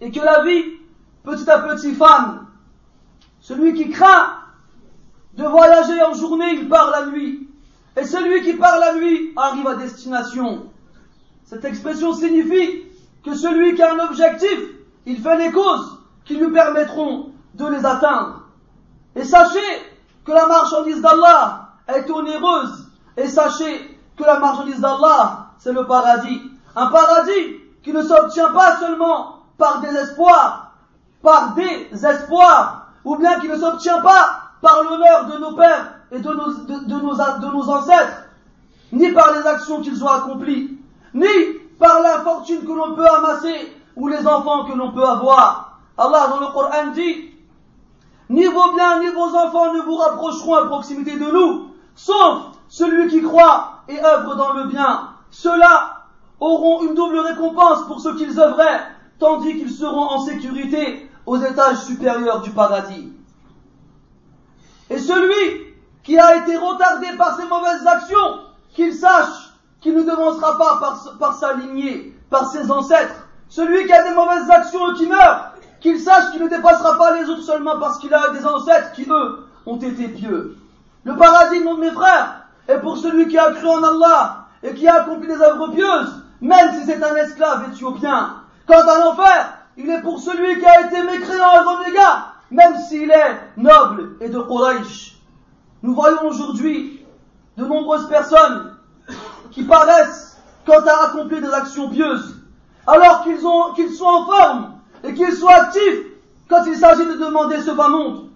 et 0.00 0.10
que 0.10 0.20
la 0.20 0.42
vie 0.44 0.64
petit 1.24 1.48
à 1.50 1.58
petit 1.60 1.94
femme. 1.94 2.46
Celui 3.42 3.74
qui 3.74 3.90
craint 3.90 4.34
de 5.34 5.44
voyager 5.44 6.00
en 6.00 6.14
journée, 6.14 6.54
il 6.54 6.68
part 6.68 6.90
la 6.90 7.06
nuit. 7.06 7.48
Et 7.96 8.04
celui 8.04 8.42
qui 8.42 8.54
part 8.54 8.78
la 8.78 8.94
nuit 8.94 9.32
arrive 9.36 9.66
à 9.66 9.74
destination. 9.74 10.70
Cette 11.44 11.64
expression 11.64 12.14
signifie 12.14 12.84
que 13.24 13.34
celui 13.34 13.74
qui 13.74 13.82
a 13.82 13.94
un 13.94 13.98
objectif, 13.98 14.58
il 15.06 15.20
fait 15.20 15.36
les 15.38 15.50
causes 15.50 15.98
qui 16.24 16.36
lui 16.36 16.52
permettront 16.52 17.32
de 17.54 17.66
les 17.66 17.84
atteindre. 17.84 18.42
Et 19.16 19.24
sachez 19.24 19.58
que 20.24 20.30
la 20.30 20.46
marchandise 20.46 21.02
d'Allah 21.02 21.68
est 21.88 22.08
onéreuse. 22.08 22.86
Et 23.16 23.26
sachez 23.26 23.98
que 24.16 24.22
la 24.22 24.38
marchandise 24.38 24.80
d'Allah, 24.80 25.48
c'est 25.58 25.72
le 25.72 25.84
paradis. 25.84 26.42
Un 26.76 26.86
paradis 26.86 27.56
qui 27.82 27.92
ne 27.92 28.02
s'obtient 28.02 28.50
pas 28.50 28.76
seulement 28.78 29.38
par 29.58 29.80
des 29.80 29.88
espoirs, 29.88 30.76
par 31.22 31.54
des 31.54 31.88
espoirs, 32.06 32.81
ou 33.04 33.16
bien 33.16 33.40
qui 33.40 33.48
ne 33.48 33.56
s'obtient 33.56 34.00
pas 34.00 34.42
par 34.60 34.82
l'honneur 34.82 35.26
de 35.26 35.38
nos 35.38 35.52
pères 35.52 35.94
et 36.10 36.18
de 36.18 37.50
nos, 37.50 37.70
ancêtres, 37.70 38.24
ni 38.92 39.10
par 39.12 39.32
les 39.32 39.46
actions 39.46 39.80
qu'ils 39.80 40.02
ont 40.04 40.08
accomplies, 40.08 40.78
ni 41.14 41.26
par 41.78 42.00
la 42.00 42.20
fortune 42.20 42.64
que 42.64 42.72
l'on 42.72 42.94
peut 42.94 43.06
amasser 43.06 43.72
ou 43.96 44.08
les 44.08 44.26
enfants 44.26 44.64
que 44.64 44.76
l'on 44.76 44.92
peut 44.92 45.04
avoir. 45.04 45.80
Allah 45.98 46.28
dans 46.28 46.40
le 46.40 46.52
Coran 46.52 46.92
dit, 46.94 47.30
ni 48.30 48.44
vos 48.44 48.72
biens 48.72 49.00
ni 49.00 49.08
vos 49.08 49.36
enfants 49.36 49.74
ne 49.74 49.80
vous 49.80 49.96
rapprocheront 49.96 50.54
à 50.54 50.66
proximité 50.66 51.18
de 51.18 51.30
nous, 51.30 51.70
sauf 51.94 52.44
celui 52.68 53.08
qui 53.08 53.20
croit 53.20 53.82
et 53.88 54.02
œuvre 54.02 54.36
dans 54.36 54.52
le 54.54 54.64
bien. 54.64 55.08
Ceux-là 55.30 56.04
auront 56.40 56.82
une 56.82 56.94
double 56.94 57.18
récompense 57.18 57.86
pour 57.86 58.00
ce 58.00 58.10
qu'ils 58.10 58.38
œuvraient, 58.38 58.86
tandis 59.18 59.56
qu'ils 59.56 59.70
seront 59.70 60.08
en 60.08 60.20
sécurité 60.20 61.10
aux 61.26 61.36
étages 61.36 61.84
supérieurs 61.84 62.40
du 62.42 62.50
paradis. 62.50 63.12
Et 64.90 64.98
celui 64.98 65.72
qui 66.02 66.18
a 66.18 66.36
été 66.36 66.56
retardé 66.56 67.06
par 67.16 67.36
ses 67.36 67.46
mauvaises 67.46 67.86
actions, 67.86 68.40
qu'il 68.74 68.94
sache 68.94 69.52
qu'il 69.80 69.94
ne 69.94 70.02
devancera 70.02 70.56
pas 70.58 70.80
par, 71.18 71.34
sa 71.34 71.54
lignée, 71.54 72.16
par 72.30 72.50
ses 72.50 72.70
ancêtres. 72.70 73.26
Celui 73.48 73.84
qui 73.86 73.92
a 73.92 74.08
des 74.08 74.14
mauvaises 74.14 74.50
actions 74.50 74.92
et 74.92 74.94
qui 74.96 75.06
meurt, 75.06 75.52
qu'il 75.80 76.00
sache 76.00 76.30
qu'il 76.30 76.42
ne 76.42 76.48
dépassera 76.48 76.96
pas 76.96 77.16
les 77.16 77.28
autres 77.28 77.42
seulement 77.42 77.78
parce 77.78 77.98
qu'il 77.98 78.14
a 78.14 78.30
des 78.30 78.46
ancêtres 78.46 78.92
qui, 78.92 79.06
eux, 79.08 79.46
ont 79.66 79.76
été 79.76 80.08
pieux. 80.08 80.56
Le 81.04 81.16
paradis, 81.16 81.60
mon 81.60 81.76
mes 81.76 81.90
frères, 81.90 82.46
est 82.68 82.78
pour 82.78 82.96
celui 82.96 83.28
qui 83.28 83.36
a 83.36 83.50
cru 83.52 83.66
en 83.66 83.82
Allah 83.82 84.46
et 84.62 84.72
qui 84.74 84.86
a 84.86 85.02
accompli 85.02 85.26
des 85.26 85.40
œuvres 85.40 85.68
pieuses, 85.68 86.22
même 86.40 86.74
si 86.74 86.86
c'est 86.86 87.02
un 87.02 87.16
esclave 87.16 87.68
éthiopien. 87.70 88.36
Quant 88.66 88.86
à 88.88 88.98
l'enfer, 88.98 89.58
il 89.76 89.88
est 89.88 90.02
pour 90.02 90.20
celui 90.20 90.58
qui 90.58 90.66
a 90.66 90.86
été 90.86 91.02
mécréant 91.02 91.54
et 91.54 91.58
renégat, 91.58 92.32
même 92.50 92.76
s'il 92.88 93.10
est 93.10 93.40
noble 93.56 94.16
et 94.20 94.28
de 94.28 94.38
Quraysh. 94.40 95.16
Nous 95.82 95.94
voyons 95.94 96.26
aujourd'hui 96.26 97.04
de 97.56 97.64
nombreuses 97.64 98.08
personnes 98.08 98.76
qui 99.50 99.64
paraissent, 99.64 100.40
quand 100.66 100.86
à 100.86 101.08
accomplir 101.08 101.40
des 101.40 101.52
actions 101.52 101.90
pieuses, 101.90 102.36
alors 102.86 103.22
qu'ils 103.24 103.46
ont, 103.46 103.72
qu'ils 103.74 103.92
sont 103.92 104.04
en 104.04 104.26
forme 104.26 104.74
et 105.04 105.14
qu'ils 105.14 105.32
sont 105.32 105.48
actifs 105.48 106.06
quand 106.48 106.64
il 106.66 106.76
s'agit 106.76 107.06
de 107.06 107.14
demander 107.14 107.60
ce 107.60 107.70
bas 107.70 107.88
monde. 107.88 108.28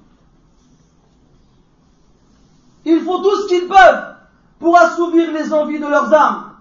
Ils 2.85 3.01
font 3.01 3.23
tout 3.23 3.37
ce 3.43 3.49
qu'ils 3.49 3.69
peuvent 3.69 4.15
pour 4.59 4.77
assouvir 4.79 5.33
les 5.33 5.53
envies 5.53 5.79
de 5.79 5.87
leurs 5.87 6.13
âmes, 6.13 6.53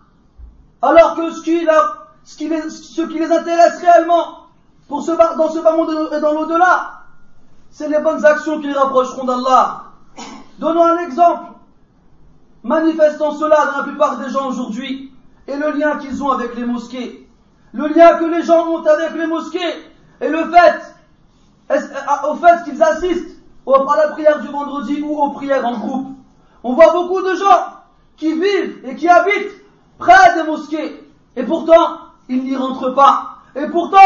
alors 0.81 1.15
que 1.15 1.31
ce 1.31 1.41
qui 1.41 1.59
les 1.59 3.31
intéresse 3.31 3.79
réellement 3.79 4.44
pour 4.87 5.01
ce, 5.01 5.11
dans 5.11 5.49
ce 5.49 5.59
bas 5.59 5.75
monde 5.75 6.09
et 6.15 6.19
dans 6.19 6.33
l'au-delà, 6.33 7.01
c'est 7.71 7.89
les 7.89 7.99
bonnes 7.99 8.23
actions 8.25 8.59
qui 8.61 8.67
les 8.67 8.73
rapprocheront 8.73 9.25
d'Allah. 9.25 9.83
Donnons 10.59 10.85
un 10.85 10.97
exemple 10.99 11.51
manifestant 12.63 13.31
cela 13.31 13.65
dans 13.71 13.77
la 13.79 13.83
plupart 13.83 14.17
des 14.17 14.29
gens 14.29 14.47
aujourd'hui 14.47 15.11
et 15.47 15.55
le 15.55 15.71
lien 15.71 15.97
qu'ils 15.97 16.23
ont 16.23 16.31
avec 16.31 16.55
les 16.55 16.65
mosquées. 16.65 17.27
Le 17.73 17.87
lien 17.87 18.17
que 18.17 18.25
les 18.25 18.43
gens 18.43 18.67
ont 18.67 18.83
avec 18.85 19.15
les 19.15 19.27
mosquées 19.27 19.59
et 20.21 20.29
le 20.29 20.49
fait, 20.49 20.95
au 22.27 22.35
fait 22.35 22.63
qu'ils 22.63 22.81
assistent 22.81 23.35
à 23.67 23.97
la 23.97 24.07
prière 24.09 24.39
du 24.39 24.47
vendredi 24.47 25.01
ou 25.01 25.17
aux 25.17 25.31
prières 25.31 25.65
en 25.65 25.77
groupe. 25.77 26.07
On 26.63 26.73
voit 26.73 26.93
beaucoup 26.93 27.21
de 27.21 27.35
gens 27.35 27.67
qui 28.17 28.33
vivent 28.33 28.79
et 28.85 28.95
qui 28.95 29.07
habitent 29.07 29.61
près 29.97 30.33
des 30.35 30.43
mosquées 30.43 31.03
et 31.35 31.43
pourtant 31.43 31.97
ils 32.29 32.43
n'y 32.43 32.55
rentrent 32.55 32.91
pas. 32.91 33.37
Et 33.55 33.67
pourtant, 33.67 33.97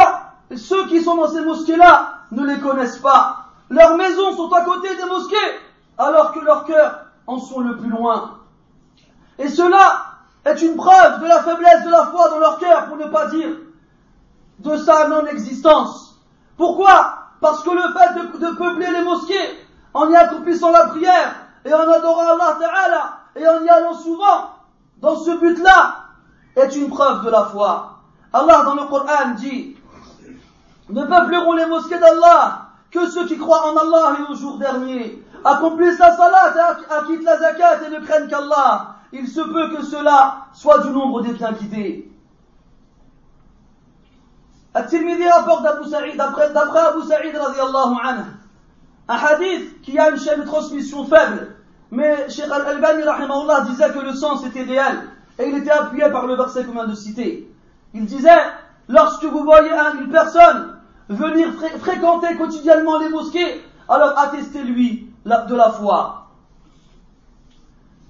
ceux 0.58 0.88
qui 0.88 1.02
sont 1.02 1.16
dans 1.16 1.30
ces 1.30 1.42
mosquées-là 1.42 2.20
ne 2.32 2.46
les 2.46 2.60
connaissent 2.60 3.00
pas. 3.00 3.46
Leurs 3.70 3.96
maisons 3.98 4.36
sont 4.36 4.52
à 4.52 4.64
côté 4.64 4.96
des 4.96 5.06
mosquées 5.06 5.36
alors 5.98 6.32
que 6.32 6.40
leurs 6.40 6.66
cœurs 6.66 7.06
en 7.28 7.38
sont 7.38 7.60
le 7.60 7.78
plus 7.78 7.90
loin. 7.90 8.40
Et 9.38 9.48
cela 9.48 10.06
est 10.46 10.62
une 10.62 10.76
preuve 10.76 11.22
de 11.22 11.28
la 11.28 11.44
faiblesse 11.44 11.86
de 11.86 11.92
la 11.92 12.06
foi 12.08 12.30
dans 12.30 12.40
leur 12.40 12.58
cœur, 12.58 12.88
pour 12.88 12.98
ne 12.98 13.06
pas 13.06 13.28
dire 13.28 13.50
de 14.60 14.76
sa 14.78 15.08
non-existence. 15.08 16.20
Pourquoi? 16.58 17.18
Parce 17.40 17.64
que 17.64 17.70
le 17.70 17.94
fait 17.94 18.40
de, 18.40 18.56
peupler 18.56 18.92
les 18.92 19.04
mosquées, 19.04 19.66
en 19.94 20.10
y 20.10 20.16
accomplissant 20.16 20.72
la 20.72 20.88
prière, 20.88 21.36
et 21.66 21.74
en 21.74 21.90
adorant 21.90 22.28
Allah 22.28 22.58
Ta'ala, 22.60 23.20
et 23.36 23.48
en 23.48 23.64
y 23.64 23.70
allant 23.70 23.94
souvent, 23.94 24.56
dans 24.98 25.16
ce 25.16 25.32
but-là, 25.38 25.96
est 26.56 26.76
une 26.76 26.90
preuve 26.90 27.24
de 27.24 27.30
la 27.30 27.46
foi. 27.46 28.00
Allah 28.34 28.64
dans 28.64 28.76
le 28.76 28.88
Coran 28.88 29.32
dit, 29.38 29.78
ne 30.90 31.04
peupleront 31.06 31.54
les 31.54 31.66
mosquées 31.66 32.00
d'Allah 32.00 32.70
que 32.92 33.08
ceux 33.08 33.26
qui 33.28 33.38
croient 33.38 33.72
en 33.72 33.78
Allah 33.78 34.18
et 34.20 34.32
au 34.32 34.36
jour 34.36 34.58
dernier, 34.58 35.24
accomplissent 35.44 36.00
la 36.00 36.16
salat, 36.16 36.54
acquittent 36.90 37.24
la 37.24 37.38
zakat 37.38 37.88
et 37.88 37.90
ne 37.92 38.00
craignent 38.00 38.28
qu'Allah, 38.28 38.96
il 39.12 39.28
se 39.28 39.42
peut 39.42 39.76
que 39.76 39.84
cela 39.84 40.48
soit 40.54 40.80
du 40.80 40.90
nombre 40.90 41.22
des 41.22 41.34
bien 41.34 41.52
guidés. 41.52 42.12
At-Tirmidhi 44.74 45.28
rapporte 45.28 45.64
d'Abu 45.64 45.90
Sa'id, 45.90 46.16
d'après 46.18 46.52
Abu 46.56 47.02
Sa'id 47.04 47.36
radiallahu 47.36 47.96
un 49.08 49.16
hadith 49.16 49.82
qui 49.82 49.98
a 49.98 50.10
une 50.10 50.20
chaîne 50.20 50.42
de 50.42 50.46
transmission 50.46 51.04
faible, 51.06 51.56
mais 51.90 52.30
Sheikh 52.30 52.46
Al-Albani 52.52 53.02
rahimahullah 53.02 53.62
disait 53.62 53.92
que 53.92 54.00
le 54.00 54.14
sens 54.14 54.46
était 54.46 54.62
réel, 54.62 55.10
et 55.40 55.50
il 55.50 55.58
était 55.58 55.72
appuyé 55.72 56.10
par 56.12 56.28
le 56.28 56.36
verset 56.36 56.64
qu'on 56.66 56.74
vient 56.74 56.86
de 56.86 56.94
citer. 56.94 57.52
Il 57.96 58.06
disait, 58.06 58.30
lorsque 58.88 59.26
vous 59.26 59.44
voyez 59.44 59.72
une 60.00 60.12
personne 60.12 60.79
venir 61.10 61.54
fréquenter 61.80 62.38
quotidiennement 62.38 63.00
les 63.00 63.10
mosquées, 63.10 63.62
alors 63.88 64.18
attestez-lui 64.18 65.12
de 65.26 65.56
la 65.56 65.72
foi. 65.72 66.28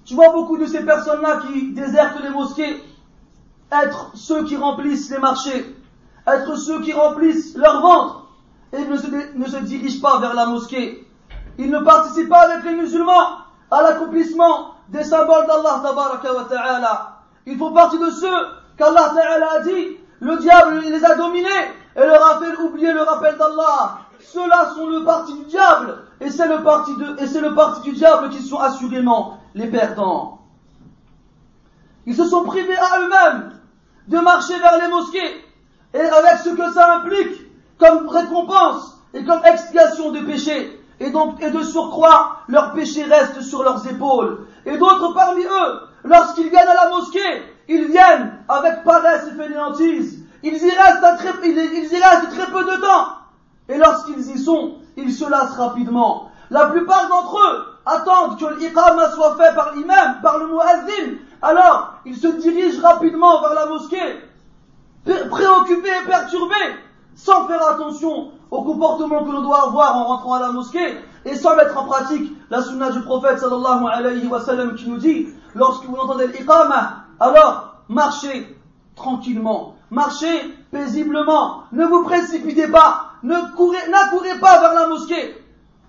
Tu 0.06 0.16
vois 0.16 0.32
beaucoup 0.32 0.58
de 0.58 0.66
ces 0.66 0.84
personnes-là 0.84 1.42
qui 1.48 1.72
désertent 1.72 2.22
les 2.22 2.30
mosquées 2.30 2.84
être 3.72 4.12
ceux 4.16 4.44
qui 4.46 4.56
remplissent 4.58 5.10
les 5.12 5.20
marchés, 5.20 5.76
être 6.28 6.56
ceux 6.56 6.82
qui 6.82 6.94
remplissent 6.94 7.56
leur 7.56 7.82
ventre 7.82 8.28
et 8.74 8.84
ne 8.84 8.98
se, 8.98 9.08
ne 9.36 9.46
se 9.46 9.58
dirigent 9.58 10.02
pas 10.02 10.20
vers 10.20 10.34
la 10.34 10.48
mosquée. 10.48 11.08
Ils 11.58 11.70
ne 11.70 11.80
participent 11.80 12.30
pas 12.30 12.52
avec 12.52 12.66
les 12.66 12.76
musulmans 12.76 13.38
à 13.70 13.82
l'accomplissement 13.82 14.74
des 14.90 15.04
symboles 15.04 15.46
d'Allah. 15.48 17.20
Ils 17.46 17.58
font 17.58 17.74
partie 17.74 18.00
de 18.00 18.10
ceux 18.10 18.48
qu'Allah 18.78 19.14
a 19.56 19.60
dit, 19.62 19.98
le 20.20 20.38
diable 20.38 20.82
les 20.82 21.04
a 21.06 21.16
dominés 21.16 21.48
et 22.00 22.06
leur 22.06 22.26
a 22.26 22.40
fait 22.40 22.56
oublier 22.58 22.94
le 22.94 23.02
rappel 23.02 23.38
d'Allah. 23.38 24.00
Ceux-là 24.20 24.72
sont 24.76 24.88
le 24.88 25.04
parti 25.04 25.34
du 25.34 25.46
diable 25.46 25.98
et 26.22 26.30
c'est 26.30 26.48
le 26.48 26.64
parti 26.64 26.96
de, 26.96 27.22
et 27.22 27.28
c'est 27.28 27.42
le 27.42 27.54
parti 27.54 27.82
du 27.82 27.96
diable 27.96 28.30
qui 28.30 28.42
sont 28.42 28.60
assurément 28.60 29.40
les 29.54 29.68
perdants. 29.68 30.40
Ils 32.06 32.16
se 32.16 32.26
sont 32.26 32.44
privés 32.44 32.78
à 32.78 33.00
eux-mêmes 33.00 33.52
de 34.08 34.18
marcher 34.20 34.58
vers 34.60 34.78
les 34.82 34.88
mosquées 34.88 35.46
et 35.94 36.00
avec 36.00 36.40
ce 36.44 36.50
que 36.50 36.72
ça 36.72 36.96
implique 36.96 37.42
comme 37.78 38.08
récompense 38.08 38.98
et 39.14 39.24
comme 39.26 39.42
expiation 39.46 40.12
de 40.12 40.20
péché. 40.20 40.76
Et 41.02 41.12
donc, 41.12 41.42
et 41.42 41.50
de 41.50 41.64
surcroît, 41.64 42.42
leurs 42.50 42.74
péchés 42.74 43.06
restent 43.06 43.42
sur 43.42 43.64
leurs 43.64 43.88
épaules. 43.88 44.46
Et 44.66 44.78
d'autres 44.78 45.14
parmi 45.14 45.44
eux, 45.44 45.80
lorsqu'ils 46.04 46.50
viennent 46.50 46.68
à 46.68 46.74
la 46.74 46.90
mosquée, 46.90 47.44
ils 47.70 47.86
viennent 47.86 48.34
avec 48.50 48.84
paresse 48.84 49.28
et 49.28 49.42
fainéantise. 49.42 50.19
Ils 50.44 50.56
y 50.56 50.72
restent, 50.72 51.18
très, 51.18 51.34
peu 51.34 52.64
de 52.64 52.82
temps. 52.82 53.08
Et 53.68 53.78
lorsqu'ils 53.78 54.32
y 54.32 54.38
sont, 54.38 54.76
ils 54.98 55.14
se 55.14 55.30
lassent 55.30 55.58
rapidement. 55.58 56.32
La 56.50 56.68
plupart 56.68 57.08
d'entre 57.10 57.38
eux 57.38 57.66
attendent 57.86 58.40
que 58.40 58.60
l'iqama 58.60 59.12
soit 59.12 59.36
fait 59.36 59.54
par 59.56 59.74
l'imam, 59.76 60.18
par 60.22 60.38
le 60.40 60.48
muazzin. 60.48 61.18
Alors, 61.42 61.94
ils 62.06 62.16
se 62.16 62.28
dirigent 62.28 62.82
rapidement 62.82 63.42
vers 63.42 63.54
la 63.54 63.66
mosquée, 63.68 64.20
préoccupés 65.06 65.92
et 66.04 66.08
perturbés, 66.08 66.76
sans 67.16 67.48
faire 67.48 67.66
attention 67.68 68.32
au 68.52 68.64
comportement 68.64 69.24
que 69.24 69.32
l'on 69.32 69.42
doit 69.42 69.68
avoir 69.68 69.96
en 69.98 70.06
rentrant 70.06 70.34
à 70.36 70.40
la 70.40 70.52
mosquée, 70.52 70.98
et 71.26 71.36
sans 71.36 71.56
mettre 71.56 71.78
en 71.78 71.86
pratique 71.86 72.32
la 72.50 72.62
sunna 72.62 72.90
du 72.92 73.02
prophète 73.02 73.40
sallallahu 73.40 73.86
alayhi 73.92 74.26
wa 74.28 74.40
sallam 74.42 74.76
qui 74.76 74.90
nous 74.90 74.98
dit, 74.98 75.28
lorsque 75.54 75.86
vous 75.86 75.96
entendez 75.96 76.28
l'iqama, 76.28 77.04
alors 77.20 77.76
marchez 77.90 78.58
tranquillement, 78.96 79.76
marchez 79.92 80.56
paisiblement, 80.72 81.64
ne 81.72 81.86
vous 81.86 82.04
précipitez 82.04 82.68
pas, 82.68 83.12
ne 83.24 83.36
courez, 83.56 83.90
n'accourez 83.90 84.40
pas 84.40 84.60
vers 84.60 84.74
la 84.74 84.88
mosquée, 84.88 85.36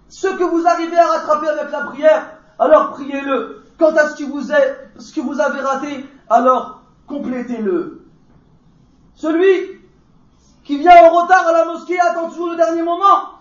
ce 0.08 0.28
que 0.28 0.44
vous 0.44 0.66
arrivez 0.66 0.98
à 0.98 1.06
rattraper 1.06 1.48
avec 1.48 1.70
la 1.70 1.80
prière, 1.82 2.26
alors 2.58 2.90
priez-le. 2.90 3.64
Quant 3.78 3.96
à 3.96 4.10
ce 4.10 4.16
que 4.16 5.20
vous, 5.20 5.40
avez 5.40 5.60
raté, 5.60 6.04
alors 6.28 6.82
complétez-le. 7.06 8.04
Celui 9.14 9.80
qui 10.64 10.76
vient 10.76 11.02
en 11.04 11.22
retard 11.22 11.48
à 11.48 11.52
la 11.52 11.64
mosquée 11.64 11.98
attend 11.98 12.28
toujours 12.28 12.50
le 12.50 12.56
dernier 12.56 12.82
moment. 12.82 13.38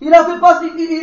Il 0.00 0.14
a, 0.14 0.24
fait 0.24 0.38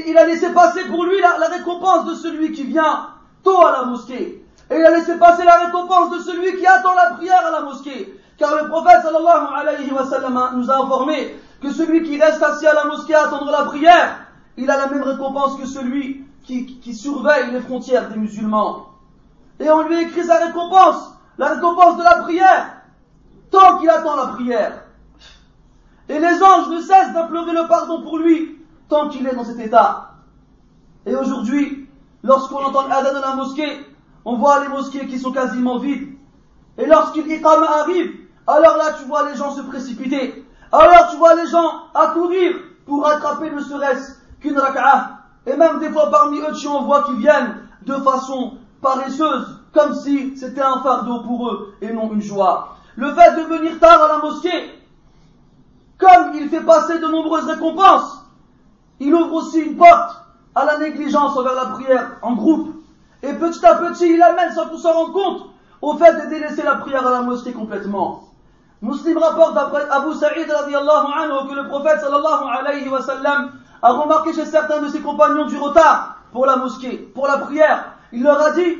il, 0.07 0.17
a 0.17 0.25
laissé 0.25 0.53
passer 0.53 0.85
pour 0.85 1.03
lui 1.03 1.19
la, 1.19 1.47
récompense 1.47 2.05
de 2.05 2.13
celui 2.13 2.53
qui 2.53 2.63
vient 2.63 3.07
tôt 3.43 3.65
à 3.65 3.71
la 3.73 3.83
mosquée. 3.83 4.45
Et 4.69 4.75
il 4.77 4.85
a 4.85 4.91
laissé 4.91 5.17
passer 5.17 5.43
la 5.43 5.65
récompense 5.65 6.11
de 6.11 6.19
celui 6.19 6.57
qui 6.57 6.65
attend 6.65 6.93
la 6.93 7.15
prière 7.15 7.45
à 7.45 7.51
la 7.51 7.61
mosquée. 7.61 8.20
Car 8.41 8.55
le 8.55 8.69
prophète 8.69 9.03
sallallahu 9.03 9.53
alayhi 9.53 9.91
wa 9.91 10.03
sallam 10.03 10.33
nous 10.55 10.71
a 10.71 10.83
informé 10.83 11.35
que 11.61 11.71
celui 11.71 12.01
qui 12.01 12.19
reste 12.19 12.41
assis 12.41 12.65
à 12.65 12.73
la 12.73 12.85
mosquée 12.85 13.13
à 13.13 13.27
attendre 13.27 13.51
la 13.51 13.65
prière, 13.65 14.17
il 14.57 14.67
a 14.67 14.77
la 14.77 14.87
même 14.87 15.03
récompense 15.03 15.57
que 15.57 15.67
celui 15.67 16.25
qui, 16.43 16.95
surveille 16.95 17.51
les 17.51 17.59
frontières 17.59 18.09
des 18.09 18.17
musulmans. 18.17 18.87
Et 19.59 19.69
on 19.69 19.83
lui 19.83 20.01
écrit 20.01 20.23
sa 20.23 20.43
récompense, 20.43 21.13
la 21.37 21.49
récompense 21.49 21.99
de 21.99 22.03
la 22.03 22.15
prière, 22.23 22.77
tant 23.51 23.77
qu'il 23.77 23.91
attend 23.91 24.15
la 24.15 24.27
prière. 24.33 24.85
Et 26.09 26.17
les 26.17 26.41
anges 26.41 26.69
ne 26.69 26.81
cessent 26.81 27.13
d'implorer 27.13 27.51
le 27.51 27.67
pardon 27.67 28.01
pour 28.01 28.17
lui 28.17 28.57
tant 28.89 29.07
qu'il 29.09 29.27
est 29.27 29.35
dans 29.35 29.43
cet 29.43 29.59
état. 29.59 30.15
Et 31.05 31.15
aujourd'hui, 31.15 31.87
lorsqu'on 32.23 32.63
entend 32.63 32.87
l'adhan 32.87 33.13
de 33.13 33.21
la 33.21 33.35
mosquée, 33.35 33.85
on 34.25 34.37
voit 34.37 34.61
les 34.61 34.67
mosquées 34.67 35.05
qui 35.05 35.19
sont 35.19 35.31
quasiment 35.31 35.77
vides. 35.77 36.15
Et 36.79 36.87
lorsqu'il 36.87 37.45
arrive, 37.45 38.20
alors 38.47 38.77
là 38.77 38.93
tu 38.97 39.05
vois 39.05 39.29
les 39.29 39.35
gens 39.35 39.51
se 39.51 39.61
précipiter. 39.61 40.45
Alors 40.71 41.09
tu 41.11 41.17
vois 41.17 41.35
les 41.35 41.47
gens 41.47 41.83
accourir 41.93 42.55
pour 42.85 43.07
attraper 43.07 43.51
ne 43.51 43.59
serait-ce 43.59 44.13
qu'une. 44.39 44.61
Et 45.45 45.55
même 45.55 45.79
des 45.79 45.89
fois 45.89 46.09
parmi 46.11 46.39
eux, 46.39 46.53
tu 46.59 46.67
en 46.67 46.83
vois 46.83 47.03
qui 47.03 47.15
viennent 47.15 47.55
de 47.83 47.95
façon 47.95 48.57
paresseuse, 48.81 49.59
comme 49.73 49.95
si 49.95 50.37
c'était 50.37 50.61
un 50.61 50.81
fardeau 50.81 51.21
pour 51.23 51.49
eux 51.49 51.75
et 51.81 51.91
non 51.91 52.11
une 52.13 52.21
joie. 52.21 52.75
Le 52.95 53.13
fait 53.13 53.35
de 53.35 53.41
venir 53.43 53.79
tard 53.79 54.03
à 54.03 54.07
la 54.07 54.17
mosquée, 54.17 54.79
comme 55.97 56.33
il 56.35 56.49
fait 56.49 56.61
passer 56.61 56.99
de 56.99 57.07
nombreuses 57.07 57.45
récompenses, 57.45 58.25
il 58.99 59.13
ouvre 59.13 59.33
aussi 59.33 59.59
une 59.59 59.77
porte 59.77 60.17
à 60.53 60.65
la 60.65 60.77
négligence 60.77 61.37
envers 61.37 61.55
la 61.55 61.67
prière 61.67 62.17
en 62.21 62.33
groupe. 62.33 62.75
Et 63.23 63.33
petit 63.33 63.65
à 63.65 63.75
petit, 63.75 64.13
il 64.13 64.21
amène 64.21 64.51
sans 64.51 64.67
qu'on 64.67 64.77
s'en 64.77 64.93
rende 64.93 65.13
compte 65.13 65.45
au 65.81 65.95
fait 65.95 66.13
de 66.25 66.29
délaisser 66.29 66.63
la 66.63 66.75
prière 66.75 67.05
à 67.05 67.11
la 67.11 67.21
mosquée 67.21 67.53
complètement. 67.53 68.30
Muslim 68.81 69.17
rapporte 69.19 69.53
d'après 69.53 69.87
Abu 69.89 70.13
Sa'id 70.13 70.49
anhu 70.49 71.49
que 71.49 71.55
le 71.55 71.67
prophète 71.67 71.99
a 73.83 73.91
remarqué 73.91 74.33
chez 74.33 74.45
certains 74.45 74.81
de 74.81 74.87
ses 74.87 75.01
compagnons 75.01 75.45
du 75.45 75.57
retard 75.57 76.17
pour 76.31 76.45
la 76.45 76.55
mosquée, 76.55 76.97
pour 77.13 77.27
la 77.27 77.37
prière. 77.37 77.93
Il 78.11 78.23
leur 78.23 78.41
a 78.41 78.51
dit, 78.51 78.79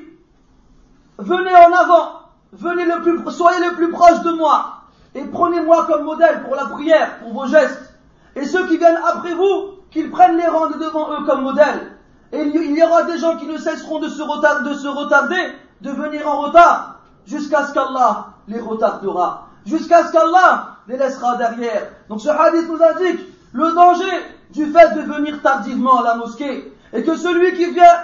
venez 1.19 1.53
en 1.53 1.73
avant, 1.73 2.21
soyez 2.57 2.85
le 2.85 3.75
plus 3.75 3.91
proche 3.91 4.21
de 4.21 4.31
moi, 4.31 4.81
et 5.13 5.23
prenez-moi 5.25 5.85
comme 5.85 6.03
modèle 6.03 6.43
pour 6.43 6.55
la 6.55 6.65
prière, 6.65 7.19
pour 7.19 7.33
vos 7.33 7.47
gestes. 7.47 7.93
Et 8.35 8.45
ceux 8.45 8.65
qui 8.67 8.77
viennent 8.77 8.99
après 9.07 9.33
vous, 9.33 9.81
qu'ils 9.91 10.09
prennent 10.09 10.37
les 10.37 10.47
rangs 10.47 10.69
devant 10.69 11.11
eux 11.11 11.25
comme 11.25 11.43
modèle. 11.43 11.97
Et 12.31 12.41
il 12.41 12.77
y 12.77 12.83
aura 12.83 13.03
des 13.03 13.17
gens 13.17 13.35
qui 13.35 13.45
ne 13.45 13.57
cesseront 13.57 13.99
de 13.99 14.07
se, 14.07 14.63
de 14.63 14.73
se 14.73 14.87
retarder, 14.87 15.53
de 15.81 15.91
venir 15.91 16.27
en 16.27 16.41
retard, 16.41 16.95
jusqu'à 17.25 17.67
ce 17.67 17.73
qu'Allah 17.73 18.27
les 18.47 18.59
retardera, 18.59 19.47
jusqu'à 19.65 20.07
ce 20.07 20.11
qu'Allah 20.11 20.77
les 20.87 20.97
laissera 20.97 21.37
derrière. 21.37 21.89
Donc 22.09 22.21
ce 22.21 22.29
hadith 22.29 22.67
nous 22.69 22.81
indique 22.81 23.19
le 23.53 23.73
danger 23.73 24.11
du 24.51 24.65
fait 24.71 24.95
de 24.95 25.01
venir 25.01 25.41
tardivement 25.41 26.01
à 26.01 26.03
la 26.03 26.15
mosquée, 26.15 26.73
et 26.93 27.03
que 27.03 27.15
celui 27.15 27.53
qui 27.53 27.71
vient 27.71 28.03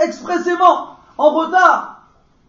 expressément 0.00 0.96
en 1.18 1.30
retard, 1.30 2.02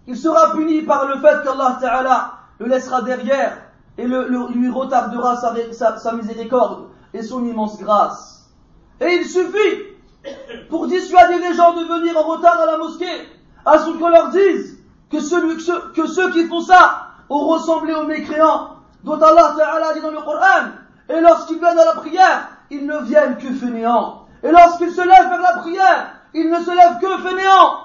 il 0.07 0.17
sera 0.17 0.53
puni 0.53 0.81
par 0.81 1.07
le 1.07 1.19
fait 1.19 1.43
qu'Allah 1.43 1.77
Ta'ala 1.79 2.34
le 2.60 2.67
laissera 2.67 3.01
derrière 3.01 3.57
et 3.97 4.07
lui 4.07 4.69
retardera 4.69 5.36
sa, 5.36 6.13
miséricorde 6.13 6.88
et 7.13 7.21
son 7.21 7.45
immense 7.45 7.79
grâce. 7.79 8.49
Et 9.01 9.15
il 9.15 9.25
suffit 9.27 9.84
pour 10.69 10.88
dissuader 10.88 11.39
les 11.39 11.53
gens 11.53 11.73
de 11.73 11.84
venir 11.84 12.17
en 12.17 12.23
retard 12.23 12.60
à 12.62 12.65
la 12.65 12.77
mosquée, 12.77 13.27
à 13.65 13.79
ce 13.79 13.89
qu'on 13.91 14.10
leur 14.10 14.29
dise 14.29 14.79
que, 15.12 15.93
que 15.93 16.07
ceux 16.07 16.31
qui 16.31 16.47
font 16.47 16.62
ça 16.62 17.11
ont 17.31 17.47
ressemblé 17.47 17.93
aux 17.93 18.05
mécréants 18.05 18.75
dont 19.03 19.19
Allah 19.19 19.55
Ta'ala 19.57 19.93
dit 19.93 20.01
dans 20.01 20.11
le 20.11 20.21
Coran, 20.21 20.67
et 21.09 21.19
lorsqu'ils 21.21 21.59
viennent 21.59 21.79
à 21.79 21.85
la 21.85 21.95
prière, 21.95 22.49
ils 22.69 22.85
ne 22.85 22.99
viennent 22.99 23.37
que 23.37 23.51
fainéants. 23.53 24.25
Et 24.43 24.51
lorsqu'ils 24.51 24.91
se 24.91 25.01
lèvent 25.01 25.29
vers 25.29 25.41
la 25.41 25.57
prière, 25.59 26.11
ils 26.33 26.49
ne 26.49 26.59
se 26.59 26.69
lèvent 26.69 26.99
que 26.99 27.17
fainéants. 27.27 27.77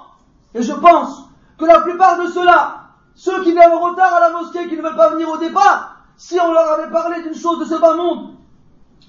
Et 0.55 0.63
je 0.63 0.73
pense 0.73 1.29
que 1.59 1.65
la 1.65 1.81
plupart 1.81 2.19
de 2.19 2.27
ceux-là 2.27 2.83
ceux 3.15 3.43
qui 3.45 3.53
viennent 3.53 3.73
en 3.73 3.81
retard 3.81 4.13
à 4.15 4.21
la 4.21 4.31
mosquée, 4.31 4.69
qui 4.69 4.77
ne 4.77 4.83
veulent 4.83 4.97
pas 4.97 5.11
venir 5.11 5.29
au 5.31 5.39
départ, 5.39 5.97
si 6.19 6.39
on 6.39 6.53
leur 6.53 6.73
avait 6.73 6.91
parlé 6.91 7.23
d'une 7.23 7.35
chose 7.35 7.59
de 7.61 7.65
ce 7.65 7.81
bas 7.81 7.95
monde, 7.95 8.35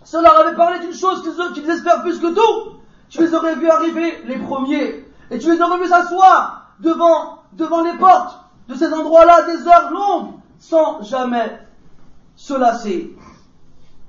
si 0.03 0.15
on 0.15 0.21
leur 0.21 0.39
avait 0.39 0.55
parlé 0.55 0.79
d'une 0.79 0.93
chose 0.93 1.21
qu'ils 1.53 1.69
espèrent 1.69 2.01
plus 2.01 2.19
que 2.19 2.33
tout, 2.33 2.77
tu 3.09 3.19
les 3.19 3.33
aurais 3.33 3.55
vus 3.55 3.69
arriver 3.69 4.23
les 4.25 4.37
premiers. 4.37 5.05
Et 5.29 5.39
tu 5.39 5.51
les 5.51 5.61
aurais 5.61 5.79
vus 5.79 5.89
s'asseoir 5.89 6.71
devant 6.79 7.43
les 7.83 7.97
portes 7.97 8.46
de 8.67 8.75
ces 8.75 8.93
endroits-là 8.93 9.43
des 9.43 9.67
heures 9.67 9.91
longues, 9.91 10.33
sans 10.59 11.01
jamais 11.03 11.59
se 12.35 12.53
lasser. 12.53 13.17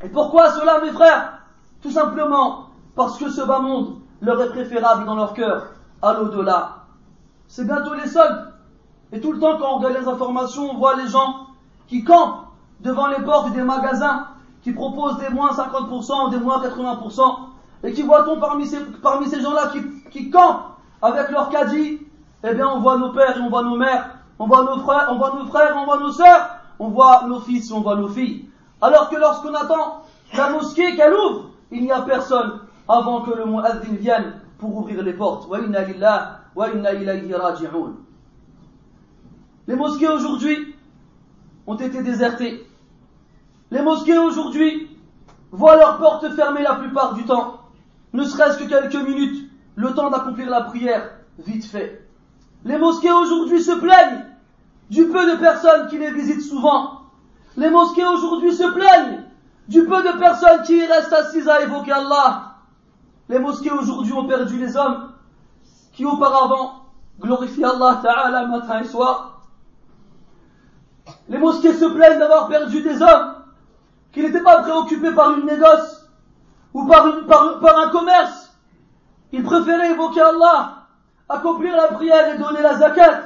Et 0.03 0.09
pourquoi 0.09 0.51
cela, 0.53 0.81
mes 0.81 0.92
frères? 0.92 1.40
Tout 1.83 1.90
simplement 1.90 2.66
parce 2.94 3.18
que 3.18 3.31
ce 3.31 3.42
bas 3.42 3.61
monde 3.61 3.97
leur 4.21 4.40
est 4.42 4.51
préférable 4.51 5.05
dans 5.07 5.14
leur 5.14 5.33
cœur 5.33 5.68
à 6.03 6.14
l'au-delà. 6.14 6.85
C'est 7.47 7.64
bientôt 7.64 7.94
les 7.94 8.09
soldes. 8.09 8.53
Et 9.12 9.21
tout 9.21 9.33
le 9.33 9.38
temps, 9.38 9.59
quand 9.59 9.75
on 9.75 9.79
regarde 9.79 9.97
les 10.03 10.09
informations, 10.09 10.71
on 10.71 10.79
voit 10.79 10.97
les 10.97 11.09
gens 11.09 11.47
qui 11.87 12.05
campent 12.05 12.47
devant 12.81 13.07
les 13.07 13.23
portes 13.23 13.53
des 13.53 13.62
magasins, 13.62 14.27
qui 14.62 14.73
proposent 14.73 15.18
des 15.18 15.31
moins 15.31 15.51
50%, 15.51 16.31
des 16.31 16.38
moins 16.38 16.61
80%, 16.61 17.37
et 17.85 17.92
qui 17.92 18.03
voit-on 18.03 18.38
parmi 18.38 18.66
ces, 18.66 18.81
parmi 19.03 19.29
ces 19.29 19.40
gens-là 19.40 19.68
qui, 19.68 19.81
qui 20.11 20.31
campent 20.31 20.77
avec 21.01 21.31
leur 21.31 21.49
caddie? 21.49 22.01
Eh 22.44 22.55
bien, 22.55 22.68
on 22.68 22.81
voit 22.81 22.99
nos 22.99 23.12
pères 23.12 23.37
et 23.37 23.40
on 23.40 23.49
voit 23.49 23.62
nos 23.62 23.77
mères, 23.77 24.17
on 24.38 24.46
voit 24.46 24.64
nos 24.64 24.79
frères, 24.81 25.09
on 25.11 25.18
voit 25.18 25.35
nos 25.35 25.46
frères, 25.46 25.77
on 25.77 25.85
voit 25.85 25.98
nos 25.98 26.12
sœurs, 26.12 26.59
on 26.79 26.88
voit 26.88 27.24
nos 27.27 27.40
fils, 27.40 27.70
on 27.72 27.81
voit 27.81 27.96
nos 27.96 28.09
filles. 28.09 28.48
Alors 28.81 29.11
que 29.11 29.16
lorsqu'on 29.16 29.55
attend 29.55 30.03
la 30.37 30.51
mosquée 30.51 30.94
qu'elle 30.96 31.12
ouvre, 31.12 31.51
il 31.70 31.83
n'y 31.83 31.92
a 31.92 32.03
personne 32.03 32.61
avant 32.88 33.22
que 33.22 33.33
le 33.33 33.44
muaddin 33.44 33.94
vienne 33.94 34.40
pour 34.59 34.77
ouvrir 34.77 35.03
les 35.03 35.12
portes. 35.12 35.48
Les 39.66 39.77
mosquées 39.77 40.09
aujourd'hui 40.09 40.74
ont 41.66 41.77
été 41.77 42.03
désertées. 42.03 42.66
Les 43.70 43.83
mosquées 43.83 44.18
aujourd'hui 44.18 44.96
voient 45.51 45.77
leurs 45.77 45.98
portes 45.98 46.29
fermées 46.35 46.62
la 46.62 46.77
plupart 46.77 47.14
du 47.14 47.24
temps, 47.24 47.61
ne 48.12 48.24
serait-ce 48.24 48.59
que 48.59 48.68
quelques 48.68 49.07
minutes, 49.07 49.51
le 49.77 49.92
temps 49.94 50.11
d'accomplir 50.11 50.48
la 50.48 50.62
prière, 50.62 51.11
vite 51.38 51.66
fait. 51.66 52.08
Les 52.64 52.79
mosquées 52.79 53.12
aujourd'hui 53.12 53.62
se 53.62 53.73
plaignent 53.73 54.25
du 54.90 55.07
peu 55.07 55.31
de 55.31 55.37
personnes 55.37 55.88
qui 55.88 55.99
les 55.99 56.12
visitent 56.12 56.42
souvent. 56.42 57.03
Les 57.57 57.71
mosquées 57.71 58.07
aujourd'hui 58.07 58.53
se 58.53 58.64
plaignent 58.73 59.25
du 59.68 59.85
peu 59.85 60.03
de 60.03 60.18
personnes 60.18 60.62
qui 60.62 60.85
restent 60.87 61.12
assises 61.12 61.49
à 61.49 61.62
évoquer 61.62 61.92
Allah. 61.92 62.57
Les 63.29 63.38
mosquées 63.38 63.71
aujourd'hui 63.71 64.12
ont 64.12 64.27
perdu 64.27 64.59
les 64.59 64.77
hommes 64.77 65.12
qui 65.92 66.05
auparavant 66.07 66.85
glorifiaient 67.21 67.64
Allah 67.64 68.01
Ta'ala 68.03 68.47
matin 68.47 68.81
et 68.81 68.85
soir 68.85 69.38
les 71.29 71.38
mosquées 71.38 71.75
se 71.75 71.85
plaignent 71.85 72.18
d'avoir 72.18 72.49
perdu 72.49 72.83
des 72.83 73.03
hommes 73.03 73.35
qui 74.12 74.23
n'étaient 74.23 74.42
pas 74.42 74.62
préoccupés 74.62 75.12
par 75.12 75.33
une 75.33 75.47
négoce 75.47 76.09
ou 76.73 76.87
par, 76.87 77.07
un 77.07 77.90
commerce. 77.90 78.57
Ils 79.33 79.42
préféraient 79.42 79.92
évoquer 79.92 80.21
Allah, 80.21 80.77
accomplir 81.28 81.76
la 81.76 81.88
prière 81.88 82.34
et 82.34 82.38
donner 82.38 82.62
la 82.62 82.78
zakat. 82.78 83.22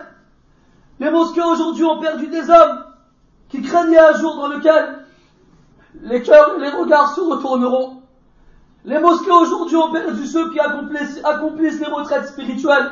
Les 1.00 1.10
mosquées 1.10 1.42
aujourd'hui 1.42 1.84
ont 1.84 2.00
perdu 2.00 2.26
des 2.28 2.48
hommes 2.50 2.84
qui 3.48 3.62
craignaient 3.62 3.98
un 3.98 4.14
jour 4.14 4.36
dans 4.36 4.48
lequel 4.48 5.04
les 6.02 6.22
cœurs 6.22 6.54
et 6.56 6.60
les 6.60 6.70
regards 6.70 7.14
se 7.14 7.20
retourneront. 7.20 8.02
Les 8.84 8.98
mosquées 8.98 9.30
aujourd'hui 9.30 9.76
ont 9.76 9.92
perdu 9.92 10.26
ceux 10.26 10.50
qui 10.50 10.58
accomplissent, 10.58 11.80
les 11.80 11.86
retraites 11.86 12.26
spirituelles. 12.26 12.90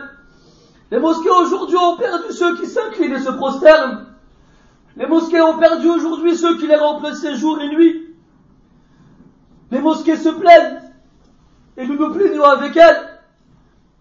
Les 0.90 0.98
mosquées 0.98 1.30
aujourd'hui 1.30 1.76
ont 1.76 1.96
perdu 1.96 2.32
ceux 2.32 2.56
qui 2.56 2.66
s'inclinent 2.66 3.14
et 3.14 3.20
se 3.20 3.30
prosternent. 3.30 4.06
Les 4.96 5.06
mosquées 5.06 5.40
ont 5.40 5.58
perdu 5.58 5.88
aujourd'hui 5.88 6.36
ceux 6.36 6.58
qui 6.58 6.66
les 6.66 6.76
remplaçaient 6.76 7.36
jour 7.36 7.60
et 7.60 7.68
nuit. 7.68 8.14
Les 9.70 9.80
mosquées 9.80 10.16
se 10.16 10.28
plaignent, 10.28 10.80
et 11.76 11.86
nous 11.86 11.96
nous 11.96 12.12
plaignons 12.12 12.44
avec 12.44 12.76
elles, 12.76 13.09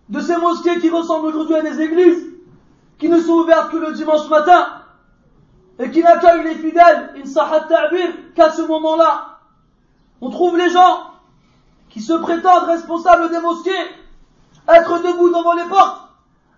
de 0.10 0.20
ces 0.20 0.38
mosquées 0.38 0.80
qui 0.80 0.90
ressemblent 0.90 1.28
aujourd'hui 1.28 1.56
à 1.56 1.62
des 1.62 1.82
églises, 1.82 2.26
qui 2.98 3.10
ne 3.10 3.20
sont 3.20 3.34
ouvertes 3.34 3.72
que 3.72 3.78
le 3.78 3.94
dimanche 3.94 4.28
matin, 4.30 4.68
et 5.80 5.90
qui 5.92 6.04
n'accueillent 6.04 6.44
les 6.44 6.56
fidèles, 6.56 7.14
qu'à 8.36 8.52
ce 8.52 8.62
moment-là. 8.64 9.40
On 10.22 10.30
trouve 10.30 10.58
les 10.58 10.70
gens 10.70 11.12
qui 11.90 12.02
se 12.02 12.14
prétendent 12.14 12.66
responsables 12.66 13.30
des 13.30 13.40
mosquées, 13.40 13.72
être 14.68 15.02
debout 15.02 15.30
devant 15.30 15.54
les 15.54 15.70
portes, 15.70 16.02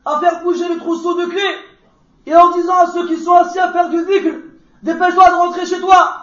à 0.06 0.20
faire 0.20 0.42
bouger 0.44 0.68
le 0.68 0.80
trousseau 0.80 1.14
de 1.22 1.26
clés, 1.28 1.56
et 2.26 2.36
en 2.36 2.52
disant 2.52 2.78
à 2.80 2.88
ceux 2.88 3.08
qui 3.08 3.18
sont 3.18 3.34
assis 3.34 3.60
à 3.60 3.72
faire 3.72 3.90
du 3.90 4.04
dhikr, 4.06 4.38
dépêche-toi 4.82 5.30
de 5.30 5.36
rentrer 5.36 5.66
chez 5.66 5.80
toi, 5.80 6.16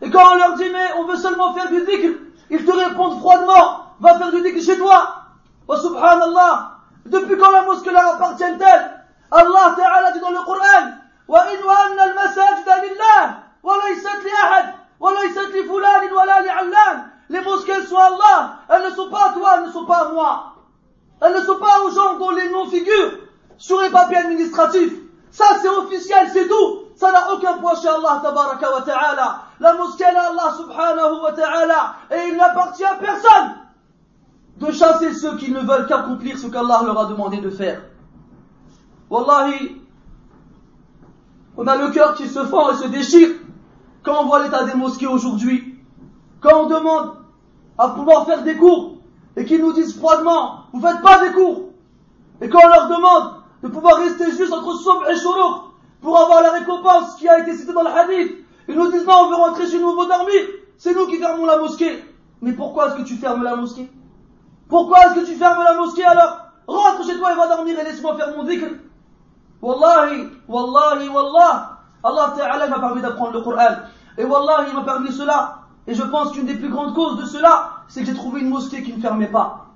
Et 0.00 0.10
quand 0.10 0.32
on 0.32 0.36
leur 0.36 0.54
dit, 0.54 0.70
mais 0.72 0.92
on 0.98 1.04
veut 1.04 1.16
seulement 1.16 1.52
faire 1.52 1.68
du 1.68 1.84
dhikr, 1.84 2.18
ils 2.50 2.64
te 2.64 2.70
répondent 2.70 3.18
froidement, 3.18 3.94
va 4.00 4.16
faire 4.16 4.30
du 4.30 4.40
dhikr 4.42 4.64
chez 4.64 4.78
toi. 4.78 5.27
Oh 5.68 5.76
subhanallah, 5.76 6.70
depuis 7.06 7.36
quand 7.36 7.50
la 7.50 7.62
mosquée 7.62 7.90
leur 7.92 8.14
appartient-elle 8.14 9.04
Allah 9.30 9.74
Ta'ala 9.76 10.12
dit 10.12 10.20
dans 10.20 10.30
le 10.30 10.42
Coran, 10.44 10.94
وإن 11.28 11.62
وأن 11.64 12.00
المساجد 12.00 12.68
لله 12.84 13.38
وليست 13.62 14.24
لأحد 14.24 14.74
وليست 15.00 15.38
لفلان 15.38 16.12
ولا 16.12 16.40
لعلان 16.40 17.10
les 17.30 17.40
mosquées 17.42 17.86
sont 17.86 17.96
Allah, 17.98 18.60
elles 18.70 18.90
ne 18.90 18.96
sont 18.96 19.10
pas 19.10 19.28
à 19.28 19.32
toi, 19.34 19.56
elles 19.58 19.66
ne 19.66 19.72
sont 19.72 19.84
pas 19.84 20.06
à 20.06 20.08
moi. 20.08 20.54
Elles 21.20 21.34
ne 21.34 21.40
sont 21.42 21.58
pas 21.58 21.80
aux 21.84 21.90
gens 21.90 22.14
dont 22.14 22.30
les 22.30 22.48
noms 22.48 22.70
figurent 22.70 23.18
sur 23.58 23.82
les 23.82 23.90
papiers 23.90 24.16
administratifs. 24.16 24.94
Ça 25.30 25.44
c'est 25.60 25.68
officiel, 25.68 26.30
c'est 26.32 26.48
tout. 26.48 26.84
Ça 26.96 27.12
n'a 27.12 27.30
aucun 27.32 27.58
poids 27.58 27.74
chez 27.76 27.88
Allah 27.88 28.20
tabaraka 28.22 28.72
wa 28.72 28.80
ta'ala. 28.80 29.42
La 29.60 29.74
mosquée 29.74 30.04
est 30.04 30.16
Allah 30.16 30.54
subhanahu 30.56 31.20
wa 31.22 31.32
ta'ala. 31.32 31.94
Et 32.10 32.28
il 32.28 32.36
n'appartient 32.36 32.84
à 32.84 32.94
personne 32.94 33.56
de 34.58 34.72
chasser 34.72 35.14
ceux 35.14 35.36
qui 35.36 35.52
ne 35.52 35.60
veulent 35.60 35.86
qu'accomplir 35.86 36.38
ce 36.38 36.48
qu'Allah 36.48 36.82
leur 36.84 36.98
a 36.98 37.06
demandé 37.06 37.38
de 37.38 37.50
faire. 37.50 37.82
Wallahi, 39.10 39.80
on 41.56 41.66
a 41.66 41.76
le 41.76 41.90
cœur 41.90 42.14
qui 42.14 42.28
se 42.28 42.44
fend 42.44 42.70
et 42.70 42.76
se 42.76 42.88
déchire 42.88 43.30
quand 44.02 44.22
on 44.22 44.26
voit 44.26 44.42
l'état 44.42 44.64
des 44.64 44.74
mosquées 44.74 45.06
aujourd'hui. 45.06 45.78
Quand 46.40 46.64
on 46.64 46.66
demande 46.66 47.16
à 47.76 47.88
pouvoir 47.88 48.26
faire 48.26 48.42
des 48.42 48.56
cours 48.56 48.98
et 49.36 49.44
qu'ils 49.44 49.60
nous 49.60 49.72
disent 49.72 49.96
froidement, 49.96 50.64
vous 50.72 50.80
faites 50.80 51.02
pas 51.02 51.24
des 51.24 51.32
cours. 51.32 51.70
Et 52.40 52.48
quand 52.48 52.60
on 52.64 52.68
leur 52.68 52.88
demande 52.88 53.34
de 53.62 53.68
pouvoir 53.68 53.96
rester 53.98 54.30
juste 54.32 54.52
entre 54.52 54.74
somme 54.76 55.04
et 55.10 55.16
Shuruk 55.16 55.72
pour 56.00 56.18
avoir 56.18 56.42
la 56.42 56.52
récompense 56.52 57.16
qui 57.16 57.28
a 57.28 57.40
été 57.40 57.56
citée 57.56 57.72
dans 57.72 57.82
le 57.82 57.88
hadith, 57.88 58.36
ils 58.68 58.76
nous 58.76 58.90
disent 58.90 59.06
non, 59.06 59.14
on 59.26 59.30
veut 59.30 59.36
rentrer 59.36 59.66
chez 59.66 59.80
nous, 59.80 59.88
on 59.88 60.00
veut 60.00 60.08
dormir. 60.08 60.42
C'est 60.76 60.94
nous 60.94 61.06
qui 61.06 61.16
fermons 61.16 61.46
la 61.46 61.58
mosquée. 61.58 62.04
Mais 62.40 62.52
pourquoi 62.52 62.88
est-ce 62.88 62.96
que 62.96 63.02
tu 63.02 63.16
fermes 63.16 63.42
la 63.42 63.56
mosquée? 63.56 63.90
Pourquoi 64.68 64.98
est-ce 65.06 65.14
que 65.20 65.26
tu 65.26 65.34
fermes 65.34 65.62
la 65.62 65.74
mosquée 65.74 66.04
alors? 66.04 66.38
Rentre 66.66 67.06
chez 67.06 67.16
toi 67.16 67.32
et 67.32 67.36
va 67.36 67.48
dormir 67.48 67.78
et 67.78 67.84
laisse-moi 67.84 68.16
faire 68.16 68.36
mon 68.36 68.44
dhikr. 68.44 68.66
Wallahi, 69.62 70.28
wallahi, 70.46 71.08
wallah. 71.08 71.78
Allah 72.04 72.34
Ta'ala 72.36 72.68
m'a 72.68 72.78
permis 72.78 73.00
d'apprendre 73.00 73.32
le 73.32 73.40
Coran. 73.40 73.76
Et 74.18 74.24
wallahi, 74.24 74.68
il 74.68 74.76
m'a 74.76 74.84
permis 74.84 75.10
cela. 75.10 75.60
Et 75.86 75.94
je 75.94 76.02
pense 76.02 76.32
qu'une 76.32 76.44
des 76.44 76.54
plus 76.54 76.68
grandes 76.68 76.94
causes 76.94 77.18
de 77.18 77.24
cela, 77.24 77.70
c'est 77.88 78.00
que 78.00 78.06
j'ai 78.06 78.14
trouvé 78.14 78.40
une 78.40 78.50
mosquée 78.50 78.82
qui 78.82 78.92
ne 78.92 79.00
fermait 79.00 79.28
pas. 79.28 79.66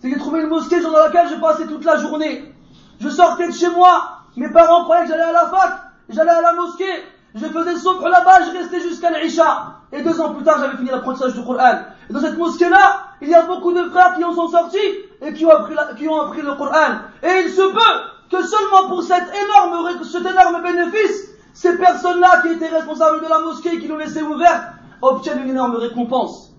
C'est 0.00 0.08
que 0.08 0.14
j'ai 0.14 0.20
trouvé 0.20 0.40
une 0.40 0.48
mosquée 0.48 0.80
dans 0.80 0.90
laquelle 0.90 1.28
je 1.28 1.34
passais 1.34 1.66
toute 1.66 1.84
la 1.84 1.98
journée. 1.98 2.54
Je 2.98 3.10
sortais 3.10 3.48
de 3.48 3.52
chez 3.52 3.68
moi. 3.68 4.22
Mes 4.36 4.50
parents 4.50 4.84
croyaient 4.84 5.02
que 5.02 5.10
j'allais 5.10 5.22
à 5.22 5.32
la 5.32 5.46
fac. 5.46 5.72
J'allais 6.08 6.30
à 6.30 6.40
la 6.40 6.54
mosquée. 6.54 7.04
Je 7.34 7.44
faisais 7.44 7.76
saut 7.76 8.00
là-bas. 8.00 8.44
Je 8.46 8.58
restais 8.58 8.80
jusqu'à 8.80 9.10
l'Isha. 9.10 9.74
Et 9.92 10.02
deux 10.02 10.18
ans 10.18 10.32
plus 10.32 10.44
tard, 10.44 10.56
j'avais 10.60 10.78
fini 10.78 10.88
l'apprentissage 10.88 11.34
du 11.34 11.44
Coran. 11.44 11.80
Et 12.08 12.12
dans 12.12 12.20
cette 12.20 12.38
mosquée-là, 12.38 13.09
il 13.22 13.28
y 13.28 13.34
a 13.34 13.42
beaucoup 13.42 13.72
de 13.72 13.84
frères 13.90 14.14
qui 14.16 14.24
en 14.24 14.34
sont 14.34 14.48
sortis 14.48 14.78
et 15.20 15.32
qui 15.34 15.44
ont 15.44 15.50
appris, 15.50 16.42
le 16.42 16.54
Coran. 16.54 17.00
Et 17.22 17.44
il 17.44 17.50
se 17.50 17.62
peut 17.62 18.30
que 18.30 18.42
seulement 18.42 18.88
pour 18.88 19.02
cet 19.02 19.24
énorme, 19.34 20.62
bénéfice, 20.62 21.28
ces 21.52 21.76
personnes-là 21.76 22.42
qui 22.42 22.48
étaient 22.52 22.68
responsables 22.68 23.22
de 23.22 23.28
la 23.28 23.40
mosquée 23.40 23.74
et 23.74 23.78
qui 23.78 23.88
l'ont 23.88 23.96
laissé 23.96 24.22
ouverte 24.22 24.62
obtiennent 25.02 25.42
une 25.42 25.50
énorme 25.50 25.76
récompense. 25.76 26.52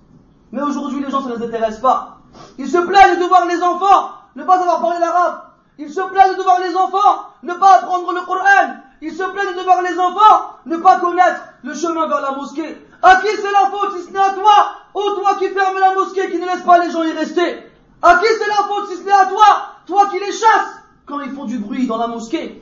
Mais 0.52 0.62
aujourd'hui, 0.62 1.04
les 1.04 1.10
gens, 1.10 1.22
ça 1.22 1.30
ne 1.30 1.38
les 1.38 1.46
intéresse 1.46 1.80
pas. 1.80 2.18
Ils 2.58 2.70
se 2.70 2.78
plaignent 2.78 3.20
de 3.20 3.26
voir 3.26 3.46
les 3.46 3.62
enfants 3.64 4.12
ne 4.36 4.44
pas 4.44 4.60
avoir 4.60 4.82
parlé 4.82 5.00
l'arabe. 5.00 5.42
Ils 5.78 5.92
se 5.92 6.02
plaignent 6.02 6.38
de 6.38 6.44
voir 6.44 6.60
les 6.60 6.76
enfants 6.76 7.26
ne 7.44 7.54
pas 7.54 7.80
apprendre 7.80 8.14
le 8.14 8.22
Coran. 8.22 8.76
Ils 9.02 9.14
se 9.14 9.24
plaignent 9.24 9.58
de 9.58 9.64
voir 9.64 9.82
les 9.82 9.98
enfants 9.98 10.58
ne 10.66 10.78
pas 10.78 11.00
connaître 11.00 11.42
le 11.64 11.74
chemin 11.74 12.08
vers 12.08 12.22
la 12.22 12.32
mosquée. 12.34 12.78
À 13.02 13.16
qui 13.16 13.28
c'est 13.36 13.52
la 13.52 13.72
faute 13.72 13.98
si 13.98 14.04
ce 14.04 14.12
n'est 14.12 14.20
à 14.20 14.34
toi? 14.34 14.81
Ou 14.94 15.02
toi 15.20 15.36
qui 15.40 15.50
fermes 15.50 15.80
la 15.80 15.94
mosquée, 15.94 16.30
qui 16.30 16.38
ne 16.38 16.46
laisse 16.46 16.64
pas 16.64 16.84
les 16.84 16.92
gens 16.92 17.04
y 17.04 17.12
rester 17.12 17.64
À 18.02 18.16
qui 18.18 18.26
c'est 18.26 18.48
la 18.48 18.68
faute 18.68 18.90
si 18.90 18.98
ce 18.98 19.04
n'est 19.04 19.12
à 19.12 19.26
toi? 19.26 19.46
Toi 19.88 20.08
qui 20.10 20.20
les 20.20 20.32
chasses 20.32 20.82
quand 21.06 21.20
ils 21.22 21.32
font 21.32 21.46
du 21.46 21.58
bruit 21.60 21.88
dans 21.88 21.98
la 21.98 22.08
mosquée. 22.08 22.62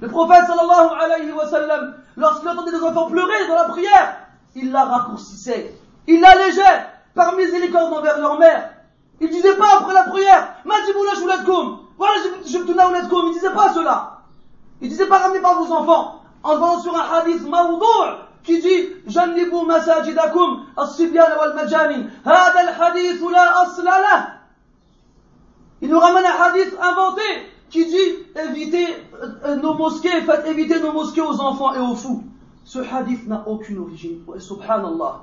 Le 0.00 0.08
prophète 0.08 0.44
sallallahu 0.46 0.90
alayhi 1.00 1.32
wa 1.32 1.46
sallam, 1.48 1.94
lorsqu'il 2.16 2.48
entendait 2.48 2.72
des 2.72 2.82
enfants 2.82 3.06
pleurer 3.06 3.46
dans 3.48 3.54
la 3.54 3.64
prière, 3.64 4.16
il 4.54 4.70
la 4.70 4.84
raccourcissait, 4.84 5.74
il 6.06 6.20
l'allégeait 6.20 6.86
par 7.14 7.34
miséricorde 7.36 7.92
envers 7.92 8.18
leur 8.18 8.38
mère. 8.38 8.70
Il 9.20 9.30
disait 9.30 9.54
pas 9.56 9.78
après 9.78 9.94
la 9.94 10.04
prière, 10.04 10.56
voilà 11.96 12.14
il 12.16 13.32
disait 13.32 13.54
pas 13.54 13.72
cela. 13.72 14.18
Il 14.80 14.88
disait 14.88 15.06
pas 15.06 15.18
ramenez 15.18 15.40
pas 15.40 15.54
vos 15.54 15.72
enfants. 15.72 16.20
En 16.42 16.56
venant 16.56 16.80
sur 16.80 16.94
un 16.94 17.16
hadith 17.16 17.48
mawdou' 17.48 18.23
qui 18.43 18.59
dit 18.61 18.89
جنبوا 19.07 19.63
مساجدكم 19.63 20.63
الصبيان 20.79 21.31
والمجانين 21.39 22.09
هذا 22.25 22.61
الحديث 22.61 23.23
لا 23.23 23.63
أصل 23.63 23.85
له 23.85 24.39
il 25.81 25.89
nous 25.89 25.99
ramène 25.99 26.25
un 26.25 26.43
hadith 26.43 26.75
inventé 26.81 27.21
qui 27.69 27.85
dit 27.85 28.41
évitez 28.49 28.85
euh, 29.45 29.55
nos 29.55 29.75
mosquées, 29.75 30.21
faites 30.21 30.45
éviter 30.47 30.79
nos 30.81 30.91
mosquées 30.91 31.21
aux 31.21 31.39
enfants 31.39 31.73
et 31.73 31.79
aux 31.79 31.95
fous. 31.95 32.23
Ce 32.65 32.79
hadith 32.79 33.27
n'a 33.27 33.43
aucune 33.47 33.79
origine. 33.79 34.19
Subhanallah. 34.37 35.21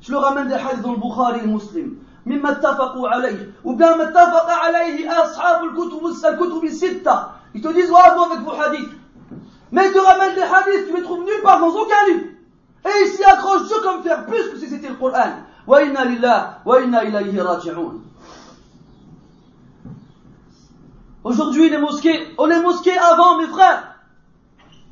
Je 0.00 0.12
le 0.12 0.18
ramène 0.18 0.48
des 0.48 0.54
hadiths 0.54 0.82
dans 0.82 0.92
le 0.92 0.98
Bukhari 0.98 1.40
et 1.40 1.42
le 1.42 1.52
Muslim. 1.52 1.98
مما 2.26 2.50
اتفقوا 2.50 3.08
عليه 3.08 3.52
ou 3.64 3.74
bien 3.74 3.96
ما 3.96 4.08
اتفق 4.08 4.50
عليه 4.50 5.22
أصحاب 5.22 5.64
الكتب 5.64 6.06
الكتب 6.06 6.64
الستة 6.64 7.28
ils 7.54 7.62
te 7.62 7.68
disent 7.68 7.90
ouais 7.90 8.00
avec 8.00 8.44
vos 8.44 8.52
hadiths 8.52 8.92
mais 9.72 9.86
ils 9.86 9.92
te 9.92 9.98
ramènent 9.98 10.34
des 10.34 10.42
hadiths 10.42 10.88
tu 10.88 10.96
les 10.96 11.02
trouves 11.02 11.24
nulle 11.24 11.42
part 11.42 11.58
dans 11.60 11.70
aucun 11.70 12.04
livre 12.08 12.26
et 12.85 12.89
ils 13.03 13.07
s'y 13.09 13.23
accrochent 13.23 13.67
Dieu 13.67 13.77
comme 13.81 14.03
faire 14.03 14.25
plus 14.25 14.49
que 14.49 14.57
si 14.57 14.67
c'était 14.67 14.89
le 14.89 14.95
Coran 14.95 15.43
wa 15.65 15.83
inna 15.83 16.05
lillah 16.05 16.59
wa 16.65 16.81
inna 16.81 17.03
ilayhi 17.05 17.39
raji'un 17.39 17.75
Aujourd'hui, 21.23 21.69
les 21.69 21.77
mosquées, 21.77 22.27
oh 22.37 22.45
les 22.47 22.59
mosquées 22.59 22.97
avant, 22.97 23.37
mes 23.37 23.47
frères, 23.47 23.95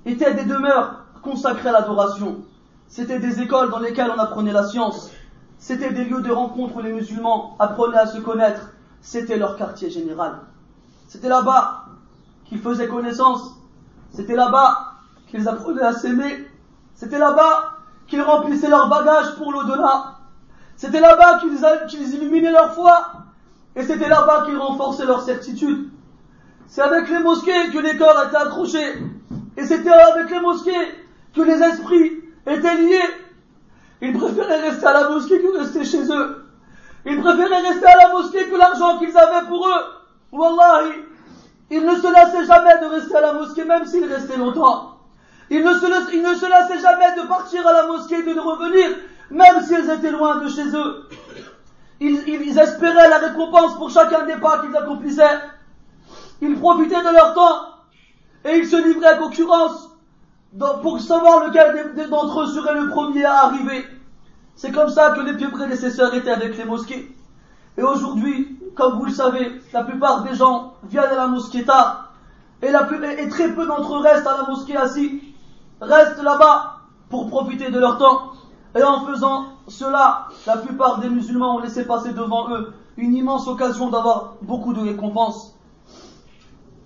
étaient 0.06 0.34
des 0.34 0.46
demeures 0.46 1.04
consacrées 1.22 1.70
à 1.70 1.74
l'adoration. 1.74 2.38
C'était 2.88 3.20
des 3.20 3.42
écoles 3.42 3.70
dans 3.70 3.80
lesquelles 3.80 4.12
on 4.16 4.20
apprenait 4.20 4.54
la 4.54 4.64
science. 4.64 5.12
C'était 5.58 5.92
des 5.92 6.06
lieux 6.06 6.22
de 6.22 6.32
rencontre 6.32 6.78
où 6.78 6.82
les 6.82 6.94
musulmans 6.94 7.58
apprenaient 7.60 7.98
à 7.98 8.08
se 8.08 8.18
connaître. 8.20 8.72
C'était 9.02 9.38
leur 9.38 9.58
quartier 9.58 9.90
général. 9.90 10.40
C'était 11.08 11.30
là-bas 11.30 11.86
qu'ils 12.46 12.60
faisaient 12.60 12.88
connaissance. 12.88 13.58
C'était 14.12 14.36
là-bas 14.36 14.94
qu'ils 15.28 15.48
apprenaient 15.50 15.82
à 15.84 15.94
s'aimer. 15.94 16.48
C'était 16.96 17.20
là-bas 17.20 17.71
qu'ils 18.12 18.22
remplissaient 18.22 18.70
leurs 18.70 18.90
bagages 18.90 19.36
pour 19.38 19.54
l'au-delà. 19.54 20.18
C'était 20.76 21.00
là-bas 21.00 21.40
qu'ils 21.88 22.14
illuminaient 22.14 22.52
leur 22.52 22.76
foi. 22.76 23.14
Et 23.74 23.84
c'était 23.84 24.10
là-bas 24.10 24.44
qu'ils 24.46 24.58
renforçaient 24.58 25.06
leur 25.06 25.22
certitude. 25.22 25.90
C'est 26.68 26.82
avec 26.82 27.10
les 27.10 27.20
mosquées 27.20 27.72
que 27.74 27.80
les 27.80 27.98
corps 27.98 28.22
étaient 28.28 28.36
accrochés. 28.36 29.02
Et 29.56 29.64
c'était 29.64 29.92
avec 29.92 30.30
les 30.30 30.42
mosquées 30.42 30.72
que 31.34 31.42
les 31.42 31.64
esprits 31.64 32.22
étaient 32.46 32.76
liés. 32.76 33.00
Ils 34.02 34.18
préféraient 34.18 34.60
rester 34.60 34.88
à 34.88 34.94
la 34.94 35.10
mosquée 35.10 35.42
que 35.42 35.58
rester 35.58 35.86
chez 35.86 36.04
eux. 36.12 36.46
Ils 37.06 37.22
préféraient 37.22 37.62
rester 37.62 37.86
à 37.86 37.96
la 37.96 38.10
mosquée 38.10 38.50
que 38.50 38.58
l'argent 38.58 39.00
qu'ils 39.00 39.18
avaient 39.18 39.48
pour 39.48 39.66
eux. 39.66 39.84
Wallahi, 40.34 40.92
ils 41.70 41.86
ne 41.86 41.96
se 41.96 42.12
lassaient 42.12 42.46
jamais 42.46 42.78
de 42.82 42.88
rester 42.88 43.16
à 43.16 43.22
la 43.22 43.34
mosquée, 43.34 43.64
même 43.64 43.86
s'ils 43.86 44.12
restaient 44.12 44.38
longtemps. 44.38 44.91
Ils 45.54 45.66
ne, 45.66 45.74
se, 45.74 46.16
ils 46.16 46.24
ne 46.24 46.34
se 46.34 46.50
lassaient 46.50 46.80
jamais 46.80 47.14
de 47.22 47.28
partir 47.28 47.68
à 47.68 47.74
la 47.74 47.88
mosquée 47.88 48.20
et 48.20 48.34
de 48.34 48.40
revenir, 48.40 48.88
même 49.30 49.62
s'ils 49.62 49.90
étaient 49.90 50.12
loin 50.12 50.38
de 50.38 50.48
chez 50.48 50.66
eux. 50.66 51.10
Ils, 52.00 52.24
ils 52.26 52.58
espéraient 52.58 53.10
la 53.10 53.18
récompense 53.18 53.76
pour 53.76 53.90
chacun 53.90 54.26
des 54.26 54.38
pas 54.38 54.60
qu'ils 54.60 54.76
accomplissaient. 54.76 55.40
Ils 56.42 56.58
profitaient 56.58 57.02
de 57.02 57.14
leur 57.14 57.34
temps 57.34 57.66
et 58.46 58.60
ils 58.60 58.66
se 58.66 58.78
livraient 58.78 59.08
à 59.08 59.16
concurrence 59.18 59.90
pour 60.82 61.02
savoir 61.02 61.46
lequel 61.46 61.96
d'entre 62.10 62.44
eux 62.44 62.48
serait 62.48 62.80
le 62.80 62.90
premier 62.90 63.26
à 63.26 63.48
arriver. 63.48 63.86
C'est 64.56 64.72
comme 64.72 64.90
ça 64.90 65.12
que 65.12 65.20
les 65.20 65.36
pieux 65.36 65.52
prédécesseurs 65.52 66.14
étaient 66.14 66.32
avec 66.32 66.58
les 66.58 66.66
mosquées. 66.66 67.14
Et 67.78 67.84
aujourd'hui, 67.84 68.58
comme 68.74 69.00
vous 69.00 69.06
le 69.06 69.12
savez, 69.12 69.62
la 69.74 69.84
plupart 69.84 70.24
des 70.24 70.34
gens 70.34 70.76
viennent 70.84 71.04
à 71.04 71.16
la 71.16 71.28
mosquée 71.28 71.66
tard 71.66 72.14
et, 72.62 72.68
et 72.68 73.30
très 73.30 73.54
peu 73.54 73.66
d'entre 73.66 73.96
eux 73.96 74.02
restent 74.02 74.28
à 74.28 74.38
la 74.38 74.44
mosquée 74.44 74.78
assis, 74.78 75.31
restent 75.82 76.24
là-bas 76.24 76.78
pour 77.10 77.28
profiter 77.28 77.70
de 77.70 77.80
leur 77.80 77.98
temps. 77.98 78.32
Et 78.76 78.84
en 78.84 79.06
faisant 79.06 79.48
cela, 79.68 80.28
la 80.48 80.58
plupart 80.58 81.00
des 81.00 81.10
musulmans 81.10 81.58
ont 81.58 81.60
laissé 81.60 81.86
passer 81.86 82.14
devant 82.14 82.50
eux 82.52 82.74
une 82.98 83.16
immense 83.16 83.48
occasion 83.48 83.90
d'avoir 83.90 84.36
beaucoup 84.42 84.74
de 84.74 84.80
récompenses 84.80 85.56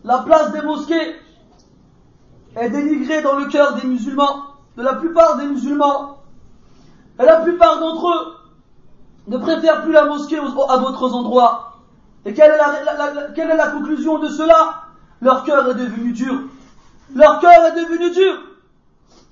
la 0.05 0.19
place 0.19 0.51
des 0.51 0.61
mosquées 0.61 1.15
est 2.55 2.69
dénigrée 2.69 3.23
dans 3.23 3.37
le 3.37 3.45
cœur 3.47 3.73
des 3.73 3.87
musulmans, 3.87 4.43
de 4.77 4.83
la 4.83 4.93
plupart 4.93 5.37
des 5.37 5.47
musulmans. 5.47 6.19
Et 7.19 7.25
la 7.25 7.37
plupart 7.37 7.79
d'entre 7.79 8.07
eux 8.07 8.35
ne 9.27 9.37
préfèrent 9.37 9.81
plus 9.81 9.91
la 9.91 10.05
mosquée 10.05 10.37
à 10.37 10.77
d'autres 10.77 11.11
endroits. 11.13 11.79
Et 12.23 12.33
quelle 12.33 12.51
est 12.51 12.57
la, 12.57 13.29
quelle 13.35 13.49
est 13.49 13.57
la 13.57 13.69
conclusion 13.69 14.19
de 14.19 14.27
cela? 14.27 14.83
Leur 15.21 15.43
cœur 15.43 15.67
est 15.69 15.73
devenu 15.73 16.11
dur. 16.11 16.35
Leur 17.15 17.39
cœur 17.39 17.65
est 17.65 17.75
devenu 17.75 18.11
dur. 18.11 18.33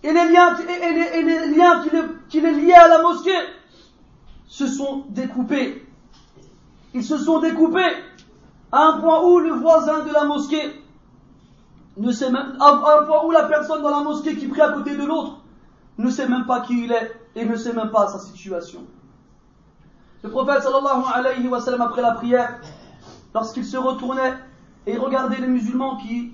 Et 0.03 0.11
les 0.11 0.29
liens, 0.33 0.55
qui, 0.55 2.41
les, 2.41 2.51
liaient 2.51 2.73
à 2.73 2.87
la 2.89 3.01
mosquée 3.01 3.31
se 4.47 4.67
sont 4.67 5.05
découpés. 5.09 5.87
Ils 6.93 7.03
se 7.03 7.17
sont 7.17 7.39
découpés 7.39 7.93
à 8.71 8.87
un 8.87 8.99
point 8.99 9.23
où 9.23 9.39
le 9.39 9.51
voisin 9.51 10.03
de 10.03 10.11
la 10.11 10.25
mosquée 10.25 10.83
ne 11.95 12.11
sait 12.11 12.29
même, 12.29 12.57
à 12.59 12.99
un 12.99 13.05
point 13.05 13.23
où 13.25 13.31
la 13.31 13.43
personne 13.43 13.81
dans 13.81 13.91
la 13.91 14.01
mosquée 14.01 14.35
qui 14.35 14.47
prie 14.47 14.61
à 14.61 14.73
côté 14.73 14.97
de 14.97 15.05
l'autre 15.05 15.37
ne 15.97 16.09
sait 16.09 16.27
même 16.27 16.45
pas 16.45 16.61
qui 16.61 16.83
il 16.83 16.91
est 16.91 17.11
et 17.35 17.45
ne 17.45 17.55
sait 17.55 17.73
même 17.73 17.91
pas 17.91 18.07
sa 18.07 18.19
situation. 18.19 18.81
Le 20.21 20.29
prophète 20.29 20.63
sallallahu 20.63 21.03
alayhi 21.13 21.47
wa 21.47 21.61
sallam 21.61 21.81
après 21.81 22.01
la 22.01 22.11
prière, 22.11 22.59
lorsqu'il 23.33 23.65
se 23.65 23.77
retournait 23.77 24.33
et 24.85 24.97
regardait 24.97 25.39
les 25.39 25.47
musulmans 25.47 25.97
qui 25.97 26.33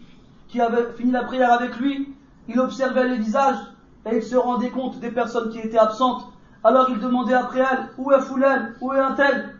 avaient 0.59 0.91
fini 0.97 1.11
la 1.11 1.23
prière 1.23 1.53
avec 1.53 1.77
lui, 1.77 2.15
il 2.49 2.59
observait 2.59 3.07
les 3.07 3.17
visages 3.17 3.57
et 4.05 4.17
il 4.17 4.23
se 4.23 4.35
rendait 4.35 4.71
compte 4.71 4.99
des 4.99 5.11
personnes 5.11 5.51
qui 5.51 5.59
étaient 5.59 5.77
absentes. 5.77 6.25
Alors 6.63 6.89
il 6.89 6.99
demandait 6.99 7.35
après 7.35 7.59
elles, 7.59 7.89
où 7.97 8.11
est 8.11 8.19
Foulel? 8.19 8.75
Où 8.81 8.91
est 8.93 8.99
un 8.99 9.13
tel? 9.13 9.55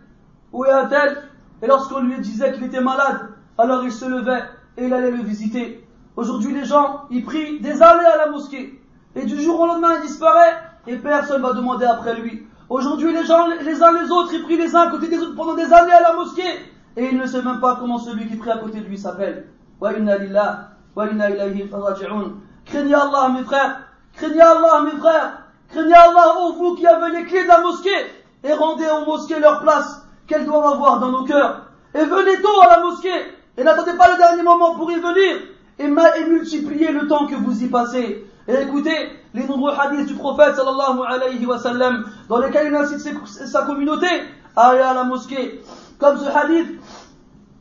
Où 0.52 0.66
est 0.66 0.72
un 0.72 0.88
tel? 0.88 1.18
Et 1.62 1.68
lorsqu'on 1.68 2.02
lui 2.02 2.20
disait 2.20 2.52
qu'il 2.54 2.64
était 2.64 2.82
malade, 2.82 3.30
alors 3.58 3.84
il 3.84 3.92
se 3.92 4.06
levait 4.06 4.44
et 4.78 4.86
il 4.88 4.94
allait 4.94 5.12
le 5.12 5.24
visiter. 5.24 5.88
Aujourd'hui 6.16 6.54
les 6.54 6.66
gens, 6.66 7.04
ils 7.12 7.24
prient 7.24 7.60
des 7.60 7.82
années 7.82 8.06
à 8.06 8.18
la 8.18 8.32
mosquée. 8.32 8.82
Et 9.16 9.26
du 9.26 9.40
jour 9.40 9.60
au 9.60 9.68
lendemain, 9.68 9.96
il 9.98 10.08
disparaît 10.08 10.58
et 10.88 10.98
personne 10.98 11.42
va 11.42 11.54
demander 11.54 11.86
après 11.86 12.20
lui. 12.20 12.48
Aujourd'hui 12.70 13.14
les 13.14 13.26
gens, 13.26 13.48
les 13.48 13.84
uns 13.84 13.92
les 13.92 14.10
autres, 14.12 14.34
ils 14.34 14.44
prient 14.44 14.58
les 14.58 14.76
uns 14.76 14.82
à 14.82 14.90
côté 14.90 15.08
des 15.08 15.20
autres 15.20 15.36
pendant 15.36 15.54
des 15.54 15.72
années 15.72 15.94
à 15.94 16.02
la 16.02 16.14
mosquée. 16.16 16.72
Et 16.98 17.10
il 17.12 17.18
ne 17.18 17.28
sait 17.28 17.44
même 17.44 17.60
pas 17.60 17.78
comment 17.80 18.00
celui 18.00 18.28
qui 18.28 18.36
prie 18.36 18.50
à 18.50 18.58
côté 18.58 18.80
de 18.82 18.86
lui 18.86 18.98
s'appelle. 18.98 19.48
Wa 19.80 19.92
wa 20.96 21.08
Craignez 22.66 22.94
Allah 22.94 23.30
mes 23.30 23.44
frères, 23.44 23.80
craignez 24.16 24.42
Allah 24.42 24.84
mes 24.84 25.00
frères, 25.00 25.42
craignez 25.70 25.94
Allah, 25.94 26.36
ô 26.40 26.54
vous 26.54 26.76
qui 26.76 26.86
avez 26.86 27.12
les 27.12 27.26
clés 27.26 27.44
de 27.44 27.48
la 27.48 27.62
mosquée, 27.62 27.90
et 28.44 28.54
rendez 28.54 28.86
aux 28.88 29.06
mosquées 29.06 29.40
leur 29.40 29.62
place 29.62 30.06
qu'elles 30.28 30.46
doivent 30.46 30.74
avoir 30.74 31.00
dans 31.00 31.12
nos 31.12 31.24
cœurs. 31.24 31.66
Et 31.96 32.06
venez 32.06 32.42
tôt 32.42 32.62
à 32.62 32.78
la 32.78 32.84
mosquée, 32.84 33.36
et 33.58 33.64
n'attendez 33.64 33.94
pas 33.98 34.12
le 34.12 34.18
dernier 34.18 34.44
moment 34.44 34.76
pour 34.76 34.92
y 34.92 35.00
venir, 35.00 35.38
et, 35.80 35.88
multipliez 35.88 36.92
le 36.92 37.08
temps 37.08 37.26
que 37.26 37.36
vous 37.36 37.64
y 37.64 37.68
passez. 37.68 38.26
Et 38.48 38.54
écoutez 38.62 39.10
les 39.34 39.46
nombreux 39.46 39.74
hadiths 39.80 40.08
du 40.08 40.16
prophète 40.16 40.56
sallallahu 40.56 41.02
alayhi 41.08 41.46
wa 41.46 41.58
sallam, 41.60 42.06
dans 42.28 42.40
lesquels 42.40 42.68
il 42.68 42.76
incite 42.76 43.00
sa 43.26 43.62
communauté 43.64 44.08
à 44.56 44.70
aller 44.70 44.82
à 44.82 44.94
la 44.94 45.04
mosquée. 45.04 45.62
Comme 46.00 46.18
ce 46.18 46.26
hadith 46.26 46.80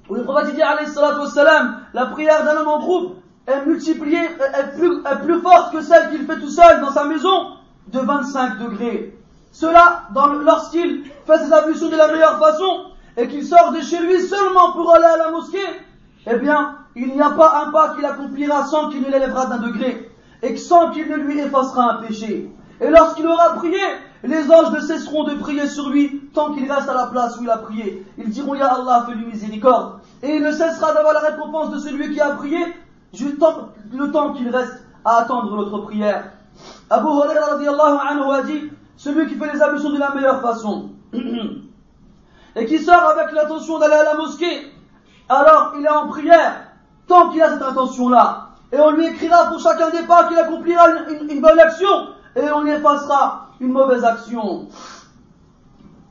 où 0.09 0.15
le 0.15 0.25
prophète 0.25 0.55
dit 0.55 0.63
alayhi 0.63 0.89
sallam, 0.89 1.81
la 1.93 2.07
prière 2.07 2.45
d'un 2.45 2.57
homme 2.57 2.69
en 2.69 2.79
groupe 2.79 3.17
est 3.49 3.67
multipliée, 3.67 4.19
est 4.19 4.77
plus, 4.79 5.03
plus 5.25 5.41
forte 5.41 5.73
que 5.73 5.81
celle 5.81 6.11
qu'il 6.11 6.27
fait 6.27 6.39
tout 6.39 6.51
seul 6.51 6.81
dans 6.81 6.93
sa 6.93 7.05
maison 7.05 7.53
de 7.89 7.99
25 7.99 8.59
degrés. 8.59 9.19
Cela, 9.53 10.09
lorsqu'il 10.45 11.05
fait 11.27 11.39
ses 11.39 11.53
ablutions 11.53 11.89
de 11.89 11.97
la 11.97 12.13
meilleure 12.13 12.39
façon 12.39 12.91
et 13.17 13.27
qu'il 13.27 13.45
sort 13.45 13.73
de 13.73 13.81
chez 13.81 13.99
lui 14.01 14.21
seulement 14.21 14.73
pour 14.73 14.95
aller 14.95 15.07
à 15.07 15.17
la 15.17 15.31
mosquée, 15.31 15.59
eh 16.31 16.37
bien, 16.37 16.77
il 16.95 17.15
n'y 17.15 17.23
a 17.23 17.31
pas 17.31 17.65
un 17.65 17.73
pas 17.73 17.95
qu'il 17.95 18.05
accomplira 18.05 18.67
sans 18.67 18.91
qu'il 18.91 19.03
ne 19.03 19.11
l'élèvera 19.11 19.47
d'un 19.47 19.59
degré 19.59 20.11
et 20.43 20.57
sans 20.57 20.91
qu'il 20.91 21.09
ne 21.09 21.17
lui 21.17 21.41
effacera 21.41 21.95
un 21.95 22.03
péché. 22.03 22.51
Et 22.81 22.91
lorsqu'il 22.91 23.27
aura 23.27 23.55
prié, 23.55 23.81
les 24.23 24.51
anges 24.51 24.73
ne 24.73 24.81
cesseront 24.81 25.25
de 25.25 25.35
prier 25.35 25.67
sur 25.67 25.89
lui 25.89 26.29
tant 26.35 26.53
qu'il 26.53 26.71
reste 26.71 26.89
à 26.89 26.95
la 26.95 27.07
place 27.07 27.39
où 27.39 27.43
il 27.43 27.51
a 27.51 27.59
prié. 27.59 28.05
Ils 28.19 28.29
diront 28.29 28.55
Ya 28.55 28.67
Allah, 28.67 29.05
fais-lui 29.09 29.27
miséricorde. 29.27 30.01
Et 30.23 30.37
il 30.37 30.43
ne 30.43 30.53
cessera 30.53 30.93
d'avoir 30.93 31.15
la 31.15 31.21
récompense 31.21 31.71
de 31.71 31.79
celui 31.79 32.13
qui 32.13 32.21
a 32.21 32.31
prié 32.31 32.59
le 33.12 34.11
temps 34.11 34.33
qu'il 34.33 34.49
reste 34.49 34.83
à 35.05 35.18
attendre 35.18 35.57
notre 35.57 35.79
prière. 35.79 36.33
Abu 36.90 37.07
Huraira 37.07 37.57
anhu 38.09 38.33
a 38.33 38.42
dit 38.42 38.71
celui 38.97 39.29
qui 39.29 39.35
fait 39.35 39.53
les 39.53 39.62
ablutions 39.62 39.90
de 39.90 39.99
la 39.99 40.14
meilleure 40.14 40.40
façon 40.40 40.90
et 42.57 42.66
qui 42.66 42.79
sort 42.79 43.05
avec 43.05 43.33
l'intention 43.33 43.79
d'aller 43.79 43.94
à 43.94 44.05
la 44.05 44.14
mosquée, 44.14 44.73
alors 45.29 45.75
il 45.79 45.85
est 45.85 45.88
en 45.88 46.09
prière 46.09 46.68
tant 47.07 47.31
qu'il 47.31 47.42
a 47.42 47.51
cette 47.51 47.62
intention-là. 47.62 48.49
Et 48.73 48.79
on 48.79 48.90
lui 48.90 49.07
écrira 49.07 49.47
pour 49.47 49.61
chacun 49.61 49.90
des 49.90 50.03
pas 50.03 50.29
qu'il 50.29 50.38
accomplira 50.38 50.88
une, 50.90 51.40
bonne 51.40 51.59
action 51.59 52.09
et 52.37 52.51
on 52.51 52.62
lui 52.62 52.73
effacera 52.73 53.49
une 53.61 53.73
mauvaise 53.73 54.05
action. 54.05 54.68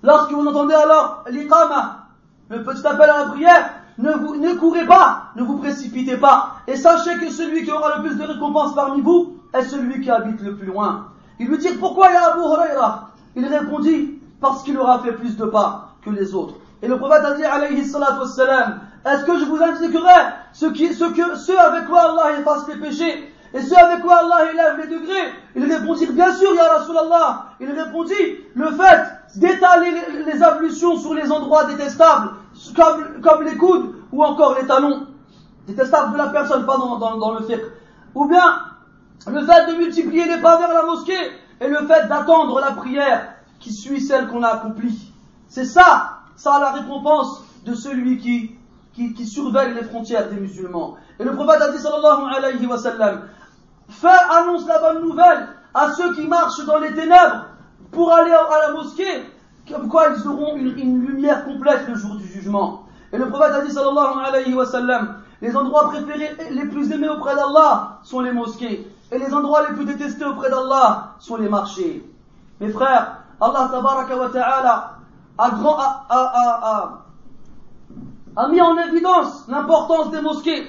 Lorsque 0.01 0.31
vous 0.31 0.47
entendez 0.47 0.73
alors 0.73 1.23
l'iqama, 1.29 2.07
le 2.49 2.63
petit 2.63 2.85
appel 2.85 3.09
à 3.09 3.19
la 3.19 3.25
prière, 3.25 3.69
ne, 3.97 4.11
vous, 4.11 4.59
courez 4.59 4.85
pas, 4.85 5.31
ne 5.35 5.43
vous 5.43 5.57
précipitez 5.57 6.17
pas, 6.17 6.57
et 6.67 6.75
sachez 6.75 7.17
que 7.17 7.29
celui 7.29 7.63
qui 7.63 7.71
aura 7.71 7.97
le 7.97 8.03
plus 8.03 8.17
de 8.17 8.23
récompenses 8.23 8.75
parmi 8.75 9.01
vous 9.01 9.37
est 9.53 9.63
celui 9.63 10.01
qui 10.01 10.11
habite 10.11 10.41
le 10.41 10.55
plus 10.55 10.67
loin. 10.67 11.07
Il 11.39 11.47
lui 11.47 11.57
dit 11.57 11.69
pourquoi 11.79 12.11
ya 12.11 12.33
Abu 12.33 12.41
Huraira? 12.41 13.11
Il 13.35 13.45
répondit 13.45 14.19
parce 14.41 14.63
qu'il 14.63 14.77
aura 14.77 14.99
fait 14.99 15.13
plus 15.13 15.37
de 15.37 15.45
pas 15.45 15.95
que 16.03 16.09
les 16.09 16.33
autres. 16.33 16.55
Et 16.81 16.87
le 16.87 16.97
prophète 16.97 17.23
a 17.25 17.33
dit 17.33 17.43
alayhi 17.43 17.85
salatu 17.85 18.19
wassalam, 18.19 18.79
est-ce 19.05 19.25
que 19.25 19.39
je 19.39 19.45
vous 19.45 19.61
indiquerai 19.61 20.33
ce, 20.53 20.65
que, 20.65 21.35
ceux 21.35 21.57
avec 21.57 21.85
quoi 21.87 22.11
Allah 22.11 22.39
efface 22.39 22.67
les 22.67 22.75
péchés 22.75 23.33
et 23.53 23.61
ceux 23.61 23.77
avec 23.77 24.03
quoi 24.03 24.17
Allah 24.17 24.51
élève 24.51 24.77
les 24.81 24.95
degrés? 24.95 25.33
Il 25.55 25.71
répondit 25.71 26.07
bien 26.07 26.33
sûr 26.33 26.53
ya 26.53 26.73
Rasulallah. 26.77 27.45
Il 27.59 27.71
répondit 27.71 28.13
le 28.55 28.71
fait 28.71 29.39
d'étaler 29.39 29.91
les, 30.25 30.43
ablutions 30.43 30.97
sur 30.97 31.13
les 31.13 31.31
endroits 31.31 31.65
détestables 31.65 32.31
comme, 32.75 33.43
les 33.43 33.57
coudes 33.57 33.95
ou 34.11 34.23
encore 34.23 34.55
les 34.59 34.67
talons 34.67 35.07
détestables 35.65 36.13
de 36.13 36.17
la 36.17 36.27
personne, 36.27 36.65
pas 36.65 36.77
dans, 36.77 37.33
le 37.33 37.45
fiqh. 37.45 37.61
Ou 38.15 38.27
bien 38.27 38.59
le 39.27 39.45
fait 39.45 39.71
de 39.71 39.77
multiplier 39.77 40.25
les 40.25 40.41
pas 40.41 40.57
vers 40.57 40.73
la 40.73 40.83
mosquée 40.83 41.31
et 41.59 41.67
le 41.67 41.85
fait 41.87 42.07
d'attendre 42.07 42.59
la 42.59 42.71
prière 42.71 43.33
qui 43.59 43.73
suit 43.73 44.01
celle 44.01 44.27
qu'on 44.27 44.43
a 44.43 44.49
accomplie. 44.49 45.11
C'est 45.47 45.65
ça, 45.65 46.19
ça 46.35 46.59
la 46.59 46.71
récompense 46.71 47.43
de 47.65 47.73
celui 47.73 48.17
qui, 48.17 49.25
surveille 49.25 49.73
les 49.73 49.83
frontières 49.83 50.29
des 50.29 50.37
musulmans. 50.37 50.95
Et 51.19 51.23
le 51.23 51.35
prophète 51.35 51.61
a 51.61 51.71
dit 51.71 51.79
sallallahu 51.79 52.35
alayhi 52.35 52.65
wa 52.65 52.77
fais, 53.89 54.07
annonce 54.31 54.67
la 54.67 54.79
bonne 54.79 55.03
nouvelle 55.03 55.47
à 55.73 55.91
ceux 55.93 56.13
qui 56.15 56.27
marchent 56.27 56.65
dans 56.65 56.77
les 56.77 56.93
ténèbres 56.93 57.45
pour 57.91 58.13
aller 58.13 58.31
à 58.31 58.67
la 58.67 58.73
mosquée, 58.73 59.25
comme 59.71 59.87
quoi 59.89 60.07
ils 60.15 60.27
auront 60.27 60.55
une, 60.55 61.05
lumière 61.05 61.45
complète 61.45 61.87
le 61.87 61.95
jour 61.95 62.15
du 62.15 62.27
jugement. 62.27 62.83
Et 63.11 63.17
le 63.17 63.29
prophète 63.29 63.53
a 63.53 63.61
dit 63.61 63.71
sallallahu 63.71 64.25
alayhi 64.25 64.53
wa 64.53 64.65
sallam, 64.65 65.17
les 65.41 65.55
endroits 65.55 65.89
préférés, 65.89 66.35
les 66.51 66.65
plus 66.65 66.91
aimés 66.91 67.09
auprès 67.09 67.35
d'Allah 67.35 67.99
sont 68.03 68.21
les 68.21 68.31
mosquées. 68.31 68.87
Et 69.11 69.17
les 69.17 69.33
endroits 69.33 69.69
les 69.69 69.75
plus 69.75 69.85
détestés 69.85 70.25
auprès 70.25 70.49
d'Allah 70.49 71.15
sont 71.19 71.37
les 71.37 71.47
marchés. 71.47 72.03
Mes 72.59 72.69
frères, 72.69 73.19
Allah 73.39 73.69
tabaraka 73.71 74.17
wa 74.17 74.29
ta'ala 74.29 74.93
a, 75.37 77.01
a, 78.35 78.47
mis 78.49 78.59
en 78.61 78.77
évidence 78.77 79.47
l'importance 79.47 80.11
des 80.11 80.21
mosquées. 80.21 80.67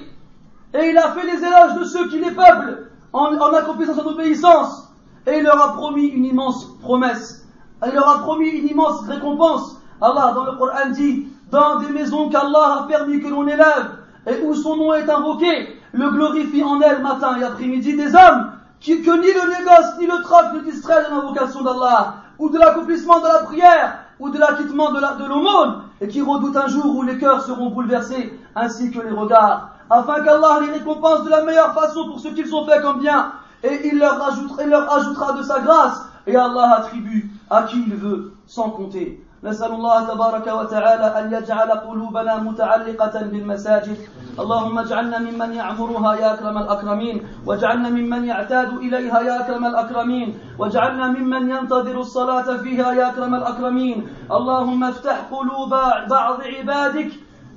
Et 0.73 0.89
il 0.89 0.97
a 0.97 1.11
fait 1.11 1.25
les 1.25 1.43
éloges 1.43 1.79
de 1.79 1.83
ceux 1.85 2.07
qui 2.09 2.19
les 2.19 2.31
peuplent 2.31 2.91
en, 3.11 3.35
en 3.35 3.53
accomplissant 3.53 3.95
son 3.95 4.05
obéissance. 4.05 4.87
Et 5.25 5.39
il 5.39 5.43
leur 5.43 5.59
a 5.61 5.73
promis 5.73 6.07
une 6.07 6.25
immense 6.25 6.77
promesse. 6.79 7.48
Il 7.85 7.93
leur 7.93 8.09
a 8.09 8.19
promis 8.19 8.49
une 8.49 8.67
immense 8.67 9.01
récompense. 9.07 9.77
Allah 10.01 10.33
dans 10.35 10.45
le 10.45 10.53
Coran 10.53 10.89
dit, 10.91 11.27
dans 11.51 11.77
des 11.79 11.89
maisons 11.89 12.29
qu'Allah 12.29 12.81
a 12.81 12.87
permis 12.87 13.19
que 13.19 13.27
l'on 13.27 13.47
élève 13.47 13.91
et 14.27 14.41
où 14.43 14.53
son 14.53 14.75
nom 14.75 14.93
est 14.93 15.09
invoqué, 15.09 15.79
le 15.93 16.09
glorifie 16.11 16.63
en 16.63 16.79
elle 16.81 17.01
matin 17.01 17.37
et 17.39 17.43
après-midi 17.43 17.95
des 17.95 18.13
hommes 18.15 18.51
qui, 18.79 19.01
que 19.01 19.11
ni 19.11 19.27
le 19.27 19.49
négoce 19.49 19.99
ni 19.99 20.05
le 20.05 20.21
troc 20.23 20.53
ne 20.53 20.59
distraient 20.59 21.05
de 21.05 21.09
l'invocation 21.09 21.61
d'Allah, 21.63 22.15
ou 22.37 22.49
de 22.49 22.57
l'accomplissement 22.57 23.19
de 23.19 23.27
la 23.27 23.39
prière, 23.39 23.99
ou 24.19 24.29
de 24.29 24.37
l'acquittement 24.37 24.91
de 24.91 25.27
l'aumône, 25.27 25.83
et 26.01 26.07
qui 26.07 26.21
redoutent 26.21 26.55
un 26.55 26.67
jour 26.67 26.95
où 26.95 27.03
les 27.03 27.17
cœurs 27.17 27.43
seront 27.43 27.69
bouleversés, 27.69 28.39
ainsi 28.55 28.91
que 28.91 29.01
les 29.01 29.11
regards, 29.11 29.71
afin 29.89 30.21
qu'Allah 30.23 30.59
les 30.61 30.71
récompense 30.71 31.23
de 31.23 31.29
la 31.29 31.43
meilleure 31.43 31.73
façon 31.73 32.07
pour 32.07 32.19
ce 32.19 32.29
qu'ils 32.29 32.53
ont 32.53 32.65
fait 32.65 32.81
comme 32.81 32.99
bien, 32.99 33.31
et 33.63 33.87
il 33.87 33.99
leur 33.99 34.21
ajoutera 34.23 35.33
de 35.33 35.43
sa 35.43 35.59
grâce, 35.59 36.01
et 36.29 36.35
Allah 36.35 36.67
attribue 36.79 37.29
à 37.49 37.63
qui 37.63 37.83
il 37.87 37.95
veut, 37.95 38.33
sans 38.45 38.69
compter. 38.69 39.07
نسأل 39.43 39.71
الله 39.71 39.97
تبارك 40.03 40.47
وتعالى 40.47 41.07
أن 41.19 41.25
يجعل 41.33 41.71
قلوبنا 41.71 42.33
متعلقة 42.37 43.15
بالمساجد. 43.31 43.97
اللهم 44.39 44.79
اجعلنا 44.79 45.17
ممن 45.19 45.53
يعمرها 45.53 46.15
يا 46.15 46.33
أكرم 46.33 46.57
الأكرمين. 46.57 47.17
واجعلنا 47.45 47.89
ممن 47.89 48.25
يعتاد 48.25 48.73
إليها 48.77 49.19
يا 49.21 49.39
أكرم 49.39 49.65
الأكرمين. 49.65 50.37
واجعلنا 50.59 51.07
ممن 51.07 51.49
ينتظر 51.49 51.99
الصلاة 51.99 52.57
فيها 52.57 52.91
يا 52.91 53.09
أكرم 53.09 53.35
الأكرمين. 53.35 53.97
اللهم 54.31 54.83
افتح 54.83 55.17
قلوب 55.31 55.73
بعض 56.09 56.39
عبادك 56.43 57.11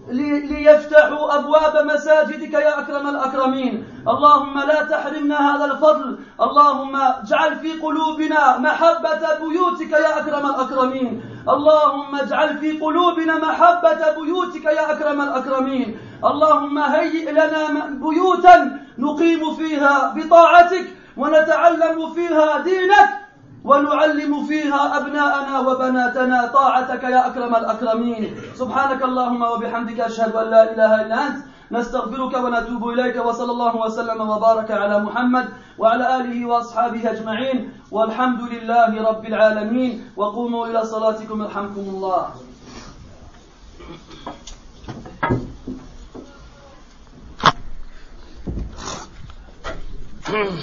ليفتحوا 0.08 1.38
أبواب 1.38 1.86
مساجدك 1.86 2.54
يا 2.54 2.80
أكرم 2.80 3.08
الأكرمين. 3.08 3.84
اللهم 4.08 4.58
لا 4.58 4.82
تحرمنا 4.82 5.56
هذا 5.56 5.64
الفضل. 5.64 6.18
اللهم 6.40 6.96
اجعل 6.96 7.58
في 7.58 7.72
قلوبنا 7.72 8.58
محبة 8.58 9.38
بيوتك 9.40 9.92
يا 9.92 10.20
أكرم 10.20 10.46
الأكرمين. 10.46 11.22
اللهم 11.48 12.14
اجعل 12.14 12.58
في 12.58 12.78
قلوبنا 12.78 13.38
محبة 13.38 14.10
بيوتك 14.20 14.64
يا 14.64 14.92
أكرم 14.92 15.20
الأكرمين. 15.20 15.98
اللهم 16.24 16.78
هيئ 16.78 17.32
لنا 17.32 17.86
بيوتا 17.90 18.78
نقيم 18.98 19.54
فيها 19.54 20.14
بطاعتك 20.16 20.86
ونتعلم 21.16 22.12
فيها 22.14 22.58
دينك. 22.58 23.21
ونعلم 23.64 24.46
فيها 24.46 24.98
أبناءنا 24.98 25.60
وبناتنا 25.60 26.46
طاعتك 26.46 27.02
يا 27.04 27.26
أكرم 27.26 27.54
الأكرمين. 27.56 28.36
سبحانك 28.54 29.02
اللهم 29.02 29.42
وبحمدك 29.42 30.00
أشهد 30.00 30.36
أن 30.36 30.50
لا 30.50 30.72
إله 30.72 31.02
إلا 31.02 31.26
أنت. 31.26 31.44
نستغفرك 31.72 32.34
ونتوب 32.44 32.88
إليك 32.88 33.16
وصلى 33.26 33.52
الله 33.52 33.76
وسلم 33.76 34.20
وبارك 34.20 34.70
على 34.70 34.98
محمد 34.98 35.48
وعلى 35.78 36.16
آله 36.16 36.46
وأصحابه 36.46 37.10
أجمعين. 37.10 37.72
والحمد 37.90 38.40
لله 38.42 39.08
رب 39.08 39.24
العالمين. 39.26 40.10
وقوموا 40.16 40.66
إلى 40.66 40.84
صلاتكم. 40.84 41.42
يرحمكم 41.42 41.80
الله. 41.80 42.26